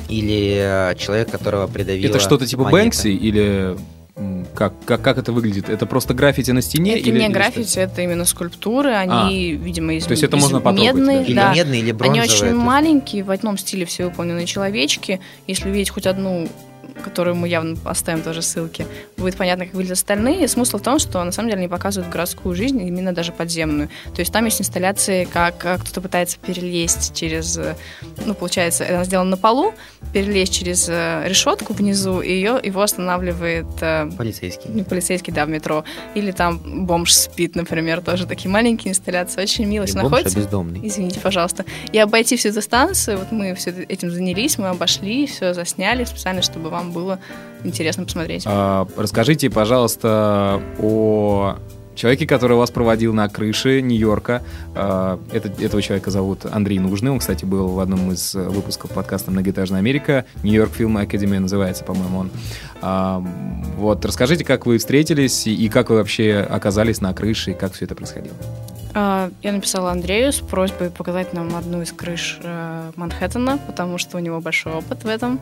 или 0.08 0.94
человек, 0.98 1.30
которого 1.30 1.66
придавило 1.66 2.10
Это 2.10 2.20
что-то 2.20 2.46
типа 2.46 2.64
монета. 2.64 2.82
Бэнкси 2.82 3.08
или 3.08 3.76
как, 4.54 4.72
как, 4.84 5.02
как 5.02 5.18
это 5.18 5.32
выглядит? 5.32 5.68
Это 5.68 5.86
просто 5.86 6.14
граффити 6.14 6.50
на 6.50 6.62
стене? 6.62 6.98
Это 6.98 7.08
или, 7.08 7.18
не 7.18 7.26
или 7.26 7.32
граффити, 7.32 7.78
это 7.78 8.02
именно 8.02 8.24
скульптуры. 8.24 8.90
Они, 8.92 9.52
видимо, 9.52 9.94
из, 9.94 10.04
То 10.04 10.12
есть 10.12 10.24
это 10.24 10.36
из 10.36 10.42
можно 10.42 10.60
потрогать 10.60 10.94
медной? 10.94 11.24
Или 11.24 11.34
да. 11.34 11.54
медный, 11.54 11.78
или 11.80 11.92
бронзовый. 11.92 12.22
Они 12.22 12.32
очень 12.32 12.54
маленькие, 12.54 13.22
в 13.22 13.30
одном 13.30 13.56
стиле 13.58 13.86
все 13.86 14.06
выполнены 14.06 14.44
человечки. 14.46 15.20
Если 15.46 15.68
увидеть 15.68 15.90
хоть 15.90 16.06
одну 16.06 16.48
которую 17.02 17.36
мы 17.36 17.48
явно 17.48 17.76
оставим 17.84 18.22
тоже 18.22 18.42
ссылки, 18.42 18.86
будет 19.16 19.36
понятно, 19.36 19.64
как 19.64 19.74
выглядят 19.74 19.98
остальные. 19.98 20.48
Смысл 20.48 20.78
в 20.78 20.82
том, 20.82 20.98
что 20.98 21.22
на 21.24 21.32
самом 21.32 21.48
деле 21.50 21.60
они 21.60 21.68
показывают 21.68 22.10
городскую 22.12 22.54
жизнь, 22.54 22.80
именно 22.80 23.12
даже 23.12 23.32
подземную. 23.32 23.88
То 24.14 24.20
есть 24.20 24.32
там 24.32 24.44
есть 24.44 24.60
инсталляции, 24.60 25.24
как 25.24 25.64
э, 25.64 25.78
кто-то 25.78 26.00
пытается 26.00 26.38
перелезть 26.38 27.14
через, 27.14 27.56
э, 27.58 27.76
ну, 28.24 28.34
получается, 28.34 28.86
она 28.88 29.04
сделана 29.04 29.30
на 29.30 29.36
полу, 29.36 29.74
перелезть 30.12 30.52
через 30.54 30.88
э, 30.88 31.22
решетку 31.26 31.72
внизу, 31.72 32.20
и 32.20 32.32
ее, 32.32 32.60
его 32.62 32.82
останавливает 32.82 33.66
Полицейский. 34.16 34.70
не 34.70 34.82
полицейский, 34.82 35.32
да, 35.32 35.44
в 35.44 35.48
метро. 35.48 35.84
Или 36.14 36.30
там 36.32 36.86
бомж 36.86 37.12
спит, 37.14 37.54
например, 37.56 38.00
тоже 38.00 38.26
такие 38.26 38.50
маленькие 38.50 38.90
инсталляции. 38.90 39.42
Очень 39.42 39.66
мило. 39.66 39.84
И 39.84 39.86
Если 39.86 39.98
бомж, 40.00 40.10
находится, 40.10 40.38
бездомный. 40.38 40.80
извините, 40.86 41.20
пожалуйста. 41.20 41.64
И 41.92 41.98
обойти 41.98 42.36
всю 42.36 42.48
эту 42.50 42.62
станцию, 42.62 43.18
вот 43.18 43.32
мы 43.32 43.54
все 43.54 43.70
этим 43.70 44.10
занялись, 44.10 44.58
мы 44.58 44.68
обошли, 44.68 45.26
все 45.26 45.54
засняли 45.54 46.04
специально, 46.04 46.42
чтобы 46.42 46.70
вам 46.70 46.87
было 46.88 47.18
интересно 47.64 48.04
посмотреть. 48.04 48.44
А, 48.46 48.86
расскажите, 48.96 49.50
пожалуйста, 49.50 50.60
о 50.80 51.56
человеке, 51.98 52.26
который 52.26 52.56
вас 52.56 52.70
проводил 52.70 53.12
на 53.12 53.28
крыше 53.28 53.82
Нью-Йорка. 53.82 54.42
А, 54.74 55.20
это, 55.32 55.48
этого 55.62 55.82
человека 55.82 56.10
зовут 56.10 56.46
Андрей 56.50 56.78
Нужный. 56.78 57.10
Он, 57.10 57.18
кстати, 57.18 57.44
был 57.44 57.68
в 57.68 57.80
одном 57.80 58.12
из 58.12 58.34
выпусков 58.34 58.92
подкаста 58.92 59.30
«Многоэтажная 59.30 59.80
Америка». 59.80 60.24
Нью-Йорк 60.42 60.72
Фильм 60.72 60.96
Академия 60.96 61.40
называется, 61.40 61.84
по-моему, 61.84 62.18
он. 62.18 62.30
А, 62.80 63.22
вот, 63.76 64.04
расскажите, 64.04 64.44
как 64.44 64.64
вы 64.64 64.78
встретились 64.78 65.46
и 65.46 65.68
как 65.68 65.90
вы 65.90 65.96
вообще 65.96 66.46
оказались 66.48 67.00
на 67.00 67.12
крыше, 67.12 67.50
и 67.50 67.54
как 67.54 67.72
все 67.72 67.84
это 67.84 67.94
происходило. 67.94 68.36
А, 68.94 69.30
я 69.42 69.52
написала 69.52 69.90
Андрею 69.90 70.32
с 70.32 70.40
просьбой 70.40 70.90
показать 70.90 71.32
нам 71.32 71.54
одну 71.56 71.82
из 71.82 71.92
крыш 71.92 72.38
э, 72.42 72.92
Манхэттена, 72.96 73.58
потому 73.58 73.98
что 73.98 74.16
у 74.16 74.20
него 74.20 74.40
большой 74.40 74.72
опыт 74.72 75.04
в 75.04 75.08
этом. 75.08 75.40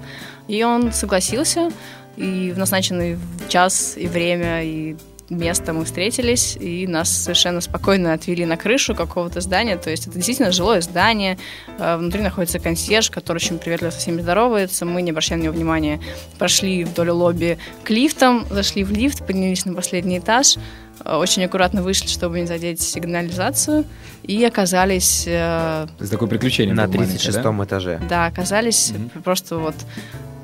И 0.48 0.62
он 0.62 0.92
согласился, 0.92 1.70
и 2.16 2.52
в 2.52 2.58
назначенный 2.58 3.18
час 3.48 3.94
и 3.96 4.06
время, 4.06 4.64
и 4.64 4.96
место 5.28 5.72
мы 5.72 5.84
встретились, 5.84 6.56
и 6.56 6.86
нас 6.86 7.10
совершенно 7.10 7.60
спокойно 7.60 8.12
отвели 8.12 8.44
на 8.44 8.56
крышу 8.56 8.94
какого-то 8.94 9.40
здания. 9.40 9.76
То 9.76 9.90
есть 9.90 10.06
это 10.06 10.16
действительно 10.16 10.52
жилое 10.52 10.80
здание. 10.80 11.38
Э, 11.78 11.96
внутри 11.96 12.22
находится 12.22 12.58
консьерж, 12.58 13.10
который 13.10 13.38
очень 13.38 13.58
приветливо 13.58 13.90
со 13.90 13.98
всеми 13.98 14.20
здоровается. 14.20 14.84
Мы, 14.84 15.02
не 15.02 15.10
обращая 15.10 15.38
на 15.38 15.44
него 15.44 15.54
внимания, 15.54 16.00
прошли 16.38 16.84
вдоль 16.84 17.10
лобби 17.10 17.58
к 17.84 17.90
лифтам, 17.90 18.46
зашли 18.50 18.84
в 18.84 18.90
лифт, 18.90 19.26
поднялись 19.26 19.64
на 19.64 19.74
последний 19.74 20.18
этаж, 20.18 20.56
очень 21.04 21.44
аккуратно 21.44 21.82
вышли, 21.82 22.08
чтобы 22.08 22.40
не 22.40 22.46
задеть 22.46 22.80
сигнализацию, 22.80 23.84
и 24.22 24.42
оказались... 24.44 25.24
Э, 25.26 25.86
такое 26.10 26.28
приключение 26.28 26.74
На 26.74 26.84
36-м 26.84 27.58
да? 27.58 27.64
этаже. 27.64 28.00
Да, 28.08 28.26
оказались 28.26 28.92
mm-hmm. 28.92 29.22
просто 29.22 29.58
вот 29.58 29.74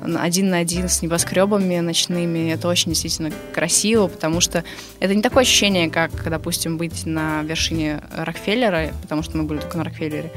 один 0.03 0.49
на 0.49 0.57
один 0.57 0.89
с 0.89 1.01
небоскребами 1.01 1.79
ночными. 1.79 2.51
Это 2.51 2.67
очень 2.67 2.91
действительно 2.91 3.31
красиво, 3.53 4.07
потому 4.07 4.41
что 4.41 4.63
это 4.99 5.15
не 5.15 5.21
такое 5.21 5.43
ощущение, 5.43 5.89
как, 5.89 6.11
допустим, 6.29 6.77
быть 6.77 7.05
на 7.05 7.41
вершине 7.43 8.01
Рокфеллера, 8.15 8.91
потому 9.01 9.23
что 9.23 9.37
мы 9.37 9.43
были 9.43 9.59
только 9.59 9.77
на 9.77 9.83
Рокфеллере. 9.83 10.31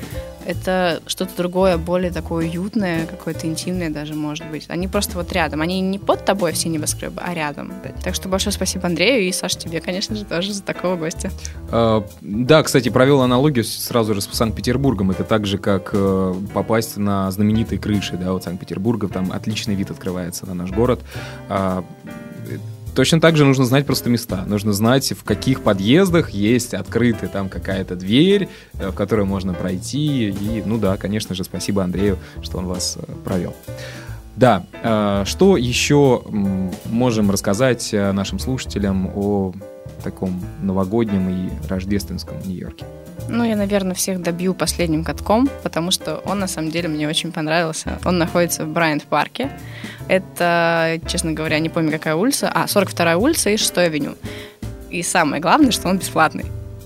Это 0.46 1.02
что-то 1.09 1.33
другое, 1.37 1.76
более 1.76 2.12
такое 2.12 2.46
уютное, 2.46 3.07
какое-то 3.07 3.48
интимное 3.48 3.90
даже, 3.90 4.14
может 4.14 4.46
быть. 4.48 4.66
Они 4.68 4.87
просто 4.87 5.18
вот 5.18 5.33
рядом. 5.33 5.61
Они 5.61 5.81
не 5.81 5.98
под 5.98 6.24
тобой 6.24 6.52
все 6.52 6.68
небоскребы, 6.68 7.20
а 7.24 7.35
рядом. 7.35 7.72
Так 8.05 8.14
что 8.14 8.29
большое 8.29 8.52
спасибо 8.52 8.87
Андрею 8.87 9.26
и, 9.26 9.33
Саш, 9.33 9.57
тебе, 9.57 9.81
конечно 9.81 10.14
же, 10.14 10.24
тоже 10.24 10.52
за 10.52 10.62
такого 10.62 10.94
гостя. 10.94 11.33
А, 11.70 12.07
да, 12.20 12.62
кстати, 12.62 12.90
провел 12.90 13.22
аналогию 13.22 13.64
сразу 13.64 14.14
же 14.14 14.20
с 14.20 14.29
Санкт-Петербургом. 14.31 15.11
Это 15.11 15.24
так 15.24 15.46
же, 15.46 15.59
как 15.59 15.90
э, 15.92 16.35
попасть 16.55 16.96
на 16.96 17.29
знаменитые 17.33 17.81
крыши, 17.81 18.16
да, 18.16 18.33
вот 18.33 18.44
Санкт-Петербурга. 18.44 19.09
Там 19.09 19.33
отличный 19.57 19.75
вид 19.75 19.90
открывается 19.90 20.47
на 20.47 20.55
наш 20.55 20.71
город. 20.71 21.01
А, 21.49 21.85
Точно 22.95 23.21
так 23.21 23.37
же 23.37 23.45
нужно 23.45 23.66
знать 23.66 23.85
просто 23.85 24.09
места. 24.09 24.45
Нужно 24.47 24.73
знать, 24.73 25.12
в 25.12 25.23
каких 25.23 25.61
подъездах 25.61 26.31
есть 26.31 26.73
открытая 26.73 27.29
там 27.29 27.51
какая-то 27.51 27.95
дверь, 27.95 28.49
э, 28.79 28.88
в 28.88 28.95
которую 28.95 29.27
можно 29.27 29.53
пройти. 29.53 30.31
И, 30.31 30.62
ну 30.64 30.79
да, 30.79 30.97
конечно 30.97 31.35
же, 31.35 31.45
спасибо 31.45 31.85
Андрею, 31.85 32.16
что 32.42 32.57
он 32.57 32.64
вас 32.64 32.97
э, 32.97 33.12
провел. 33.23 33.55
Да, 34.37 34.64
э, 34.83 35.25
что 35.27 35.59
еще 35.59 36.23
можем 36.87 37.31
рассказать 37.31 37.92
нашим 37.92 38.38
слушателям 38.38 39.11
о 39.14 39.53
таком 40.02 40.40
новогоднем 40.62 41.28
и 41.28 41.68
рождественском 41.68 42.37
Нью-Йорке? 42.44 42.85
Ну, 43.28 43.44
я, 43.44 43.56
наверное, 43.56 43.94
всех 43.94 44.22
добью 44.22 44.54
последним 44.54 45.02
катком, 45.02 45.48
потому 45.62 45.90
что 45.90 46.22
он, 46.24 46.38
на 46.38 46.46
самом 46.46 46.70
деле, 46.70 46.88
мне 46.88 47.09
очень 47.09 47.32
понравился. 47.32 47.98
Он 48.04 48.18
находится 48.18 48.64
в 48.64 48.68
Брайант-парке. 48.68 49.50
Это, 50.09 51.00
честно 51.06 51.32
говоря, 51.32 51.59
не 51.59 51.68
помню, 51.68 51.90
какая 51.90 52.14
улица. 52.14 52.50
А, 52.54 52.66
42-я 52.66 53.18
улица 53.18 53.50
и 53.50 53.56
6 53.56 53.78
авеню. 53.78 54.14
И 54.90 55.02
самое 55.02 55.42
главное, 55.42 55.72
что 55.72 55.88
он 55.88 55.98
бесплатный. 55.98 56.44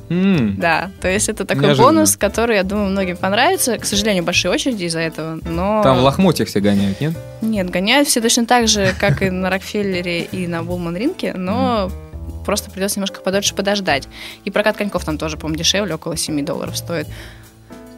Mm. 0.08 0.56
Да, 0.56 0.90
то 1.00 1.08
есть 1.08 1.28
это 1.28 1.44
такой 1.44 1.66
Неожиданно. 1.66 1.92
бонус, 1.92 2.16
который, 2.16 2.56
я 2.56 2.64
думаю, 2.64 2.90
многим 2.90 3.16
понравится. 3.16 3.78
К 3.78 3.84
сожалению, 3.84 4.24
большие 4.24 4.50
очереди 4.50 4.84
из-за 4.84 4.98
этого, 4.98 5.38
но... 5.44 5.82
Там 5.84 5.98
в 5.98 6.02
лохмотьях 6.02 6.48
все 6.48 6.58
гоняют, 6.58 7.00
нет? 7.00 7.12
Нет, 7.42 7.70
гоняют 7.70 8.08
все 8.08 8.20
точно 8.20 8.44
так 8.44 8.66
же, 8.66 8.92
как 8.98 9.22
и 9.22 9.30
на 9.30 9.50
Рокфеллере 9.50 10.22
и 10.22 10.48
на 10.48 10.64
Булман-ринке, 10.64 11.34
но 11.34 11.90
mm. 11.92 12.09
Просто 12.50 12.68
придется 12.68 12.98
немножко 12.98 13.20
подольше 13.20 13.54
подождать. 13.54 14.08
И 14.44 14.50
прокат 14.50 14.76
коньков 14.76 15.04
там 15.04 15.18
тоже, 15.18 15.36
по-моему, 15.36 15.56
дешевле, 15.56 15.94
около 15.94 16.16
7 16.16 16.44
долларов 16.44 16.76
стоит. 16.76 17.06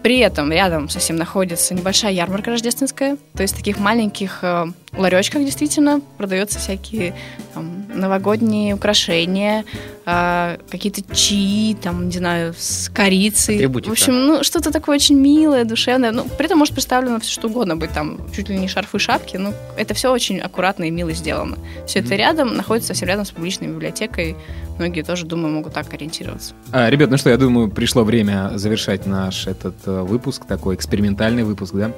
При 0.02 0.18
этом 0.18 0.52
рядом 0.52 0.90
совсем 0.90 1.16
находится 1.16 1.72
небольшая 1.72 2.12
ярмарка 2.12 2.50
рождественская, 2.50 3.16
то 3.34 3.42
есть 3.42 3.54
в 3.54 3.56
таких 3.56 3.78
маленьких 3.78 4.40
э, 4.42 4.66
ларечках 4.92 5.42
действительно 5.42 6.02
продаются 6.18 6.58
всякие 6.58 7.14
там, 7.54 7.86
новогодние 7.94 8.74
украшения, 8.74 9.64
э, 10.06 10.58
какие-то 10.70 11.02
чаи, 11.14 11.76
там, 11.80 12.08
не 12.08 12.16
знаю, 12.16 12.54
с 12.56 12.90
корицей. 12.92 13.56
Атрибутика. 13.56 13.90
В 13.90 13.92
общем, 13.92 14.26
ну, 14.26 14.42
что-то 14.42 14.70
такое 14.70 14.96
очень 14.96 15.16
милое, 15.16 15.64
душевное. 15.64 16.12
Ну, 16.12 16.26
при 16.36 16.46
этом 16.46 16.58
может 16.58 16.74
представлено 16.74 17.20
все 17.20 17.32
что 17.32 17.48
угодно 17.48 17.76
быть, 17.76 17.92
там, 17.92 18.18
чуть 18.34 18.48
ли 18.48 18.58
не 18.58 18.68
шарфы, 18.68 18.98
шапки. 18.98 19.36
Ну, 19.36 19.52
это 19.76 19.94
все 19.94 20.12
очень 20.12 20.40
аккуратно 20.40 20.84
и 20.84 20.90
мило 20.90 21.12
сделано. 21.12 21.58
Все 21.86 21.98
mm-hmm. 21.98 22.04
это 22.04 22.16
рядом, 22.16 22.56
находится 22.56 22.88
совсем 22.88 23.08
рядом 23.08 23.24
с 23.24 23.30
публичной 23.30 23.68
библиотекой. 23.68 24.36
Многие 24.78 25.02
тоже, 25.02 25.26
думаю, 25.26 25.54
могут 25.54 25.74
так 25.74 25.92
ориентироваться. 25.92 26.54
А, 26.72 26.88
ребят, 26.88 27.10
ну 27.10 27.16
что, 27.16 27.30
я 27.30 27.36
думаю, 27.36 27.70
пришло 27.70 28.04
время 28.04 28.52
завершать 28.54 29.06
наш 29.06 29.46
этот 29.46 29.74
э, 29.86 30.02
выпуск, 30.02 30.46
такой 30.46 30.74
экспериментальный 30.74 31.44
выпуск, 31.44 31.74
да? 31.74 31.92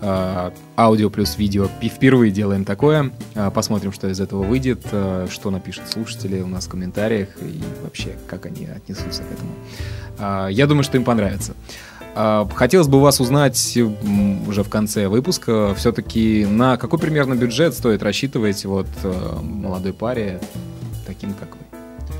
А, 0.00 0.52
аудио 0.76 1.08
плюс 1.08 1.38
видео. 1.38 1.68
Впервые 1.82 2.30
делаем 2.32 2.64
такое. 2.64 3.12
А, 3.34 3.50
посмотрим, 3.50 3.92
что 3.92 4.08
из 4.08 4.20
этого 4.20 4.42
выйдет, 4.42 4.80
а, 4.92 5.26
что 5.30 5.50
напишут 5.50 5.88
слушатели 5.88 6.40
у 6.40 6.46
нас 6.46 6.66
в 6.66 6.70
комментариях 6.70 7.28
и 7.46 7.60
вообще, 7.82 8.16
как 8.26 8.46
они 8.46 8.66
отнесутся 8.66 9.22
к 9.22 9.32
этому. 9.32 9.50
А, 10.18 10.48
я 10.48 10.66
думаю, 10.66 10.84
что 10.84 10.96
им 10.96 11.04
понравится. 11.04 11.54
Хотелось 12.54 12.88
бы 12.88 12.98
вас 12.98 13.20
узнать 13.20 13.78
уже 14.48 14.62
в 14.62 14.70
конце 14.70 15.08
выпуска, 15.08 15.74
все-таки 15.74 16.46
на 16.46 16.78
какой 16.78 16.98
примерно 16.98 17.34
бюджет 17.34 17.74
стоит 17.74 18.02
рассчитывать 18.02 18.64
вот 18.64 18.86
молодой 19.42 19.92
паре, 19.92 20.40
таким 21.06 21.34
как 21.34 21.50
вы? 21.56 21.65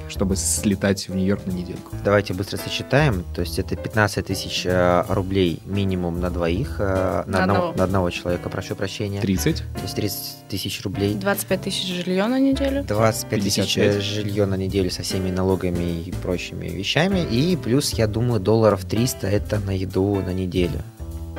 Чтобы 0.09 0.37
слетать 0.37 1.09
в 1.09 1.15
Нью-Йорк 1.15 1.47
на 1.47 1.53
недельку. 1.53 1.97
Давайте 2.05 2.35
быстро 2.35 2.57
сосчитаем. 2.57 3.25
То 3.35 3.41
есть 3.41 3.59
это 3.59 3.77
15 3.77 4.27
тысяч 4.27 4.65
э, 4.65 5.05
рублей 5.09 5.61
минимум 5.65 6.21
на 6.21 6.31
двоих, 6.31 6.77
э, 6.79 7.25
на, 7.27 7.39
на, 7.39 7.43
одного. 7.43 7.59
Одного, 7.59 7.79
на 7.79 7.85
одного 7.85 8.11
человека, 8.11 8.49
прошу 8.49 8.77
прощения. 8.77 9.21
30? 9.21 9.57
То 9.57 9.83
есть 9.83 9.95
30 9.97 10.49
тысяч 10.49 10.83
рублей. 10.83 11.15
25 11.15 11.61
тысяч 11.61 12.05
жилье 12.05 12.27
на 12.27 12.39
неделю. 12.39 12.85
25 12.85 13.43
тысяч 13.43 13.79
э, 13.79 14.01
жилье 14.01 14.47
на 14.47 14.57
неделю 14.57 14.91
со 14.91 15.03
всеми 15.03 15.31
налогами 15.31 16.03
и 16.03 16.13
прочими 16.13 16.67
вещами. 16.69 17.21
И 17.31 17.57
плюс, 17.57 17.93
я 17.95 18.07
думаю, 18.07 18.41
долларов 18.41 18.85
300 18.85 19.27
это 19.27 19.59
на 19.61 19.71
еду 19.71 20.17
на 20.17 20.33
неделю. 20.33 20.83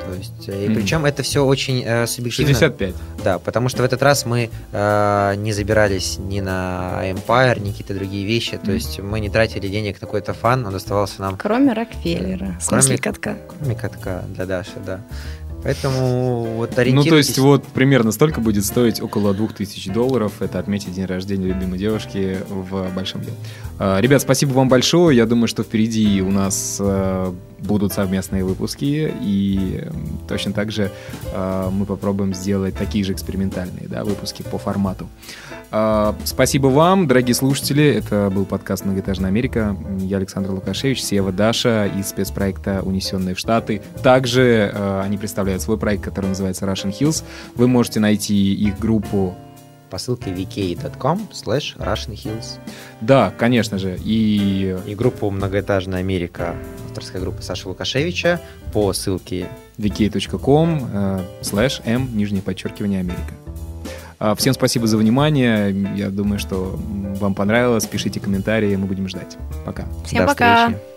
То 0.07 0.17
есть, 0.17 0.49
mm. 0.49 0.65
и 0.65 0.73
причем 0.73 1.05
это 1.05 1.23
все 1.23 1.43
очень 1.45 1.83
э, 1.85 2.07
субъективно. 2.07 2.53
65. 2.53 2.95
Да, 3.23 3.39
потому 3.39 3.69
что 3.69 3.81
в 3.81 3.85
этот 3.85 4.01
раз 4.01 4.25
мы 4.25 4.49
э, 4.71 5.35
не 5.37 5.53
забирались 5.53 6.17
ни 6.19 6.39
на 6.39 7.01
Empire, 7.03 7.59
ни 7.59 7.71
какие-то 7.71 7.93
другие 7.93 8.25
вещи. 8.25 8.55
Mm. 8.55 8.65
То 8.65 8.71
есть 8.71 8.99
мы 8.99 9.19
не 9.19 9.29
тратили 9.29 9.67
денег 9.67 10.01
на 10.01 10.07
какой-то 10.07 10.33
фан, 10.33 10.65
он 10.65 10.75
оставался 10.75 11.21
нам. 11.21 11.37
Кроме 11.37 11.73
Рокфеллера, 11.73 12.57
в 12.59 12.63
смысле 12.63 12.97
катка. 12.97 13.37
Кроме 13.59 13.75
катка 13.75 14.23
для 14.33 14.45
Даши, 14.45 14.79
да. 14.85 15.01
Поэтому 15.63 16.45
вот 16.55 16.77
Ну, 16.77 17.03
то 17.03 17.17
есть 17.17 17.37
вот 17.39 17.65
примерно 17.65 18.11
столько 18.11 18.41
будет 18.41 18.63
стоить 18.63 19.01
около 19.01 19.33
2000 19.33 19.91
долларов. 19.91 20.41
Это 20.41 20.59
отметить 20.59 20.93
день 20.93 21.05
рождения 21.05 21.47
любимой 21.47 21.79
девушки 21.79 22.37
в 22.47 22.87
Большом 22.95 23.21
деле. 23.21 23.33
А, 23.79 23.99
ребят, 23.99 24.21
спасибо 24.21 24.53
вам 24.53 24.69
большое. 24.69 25.17
Я 25.17 25.25
думаю, 25.25 25.47
что 25.47 25.63
впереди 25.63 26.21
у 26.21 26.31
нас 26.31 26.77
а, 26.79 27.33
будут 27.59 27.93
совместные 27.93 28.43
выпуски, 28.43 29.13
и 29.21 29.85
точно 30.27 30.53
так 30.53 30.71
же 30.71 30.91
а, 31.33 31.69
мы 31.69 31.85
попробуем 31.85 32.33
сделать 32.33 32.75
такие 32.75 33.03
же 33.03 33.13
экспериментальные 33.13 33.87
да, 33.87 34.03
выпуски 34.03 34.43
по 34.43 34.57
формату. 34.57 35.07
А, 35.69 36.15
спасибо 36.23 36.67
вам, 36.67 37.07
дорогие 37.07 37.35
слушатели. 37.35 37.83
Это 37.83 38.31
был 38.33 38.45
подкаст 38.45 38.85
«Многоэтажная 38.85 39.29
Америка». 39.29 39.75
Я 39.99 40.17
Александр 40.17 40.51
Лукашевич, 40.51 41.03
Сева 41.03 41.31
Даша 41.31 41.87
из 41.87 42.07
спецпроекта 42.07 42.81
«Унесенные 42.83 43.35
в 43.35 43.39
Штаты». 43.39 43.81
Также 44.01 44.71
а, 44.73 45.01
они 45.03 45.17
представляют 45.17 45.61
свой 45.61 45.77
проект, 45.77 46.03
который 46.03 46.27
называется 46.27 46.65
Russian 46.65 46.97
Hills. 46.97 47.23
Вы 47.55 47.67
можете 47.67 47.99
найти 47.99 48.53
их 48.53 48.79
группу 48.79 49.35
по 49.89 49.97
ссылке 49.97 50.31
vk.com 50.31 51.29
slash 51.31 51.77
Russian 51.77 52.13
Hills. 52.13 52.59
Да, 53.01 53.31
конечно 53.37 53.77
же. 53.77 53.97
И... 54.03 54.77
и 54.85 54.95
группу 54.95 55.29
«Многоэтажная 55.29 55.99
Америка», 55.99 56.55
авторская 56.87 57.21
группа 57.21 57.41
Саши 57.41 57.67
Лукашевича 57.67 58.41
по 58.73 58.91
ссылке 58.93 59.47
vk.com 59.77 60.89
э, 60.91 61.21
slash 61.41 61.81
m, 61.85 62.09
нижнее 62.15 62.41
подчеркивание, 62.41 62.99
Америка. 63.01 63.33
А, 64.19 64.33
всем 64.35 64.53
спасибо 64.53 64.87
за 64.87 64.97
внимание. 64.97 65.95
Я 65.95 66.09
думаю, 66.09 66.39
что 66.39 66.75
вам 67.19 67.35
понравилось. 67.35 67.85
Пишите 67.85 68.19
комментарии, 68.19 68.75
мы 68.75 68.87
будем 68.87 69.07
ждать. 69.07 69.37
Пока. 69.65 69.85
Всем 70.05 70.25
До 70.25 70.27
пока. 70.27 70.69
Встречи. 70.69 70.96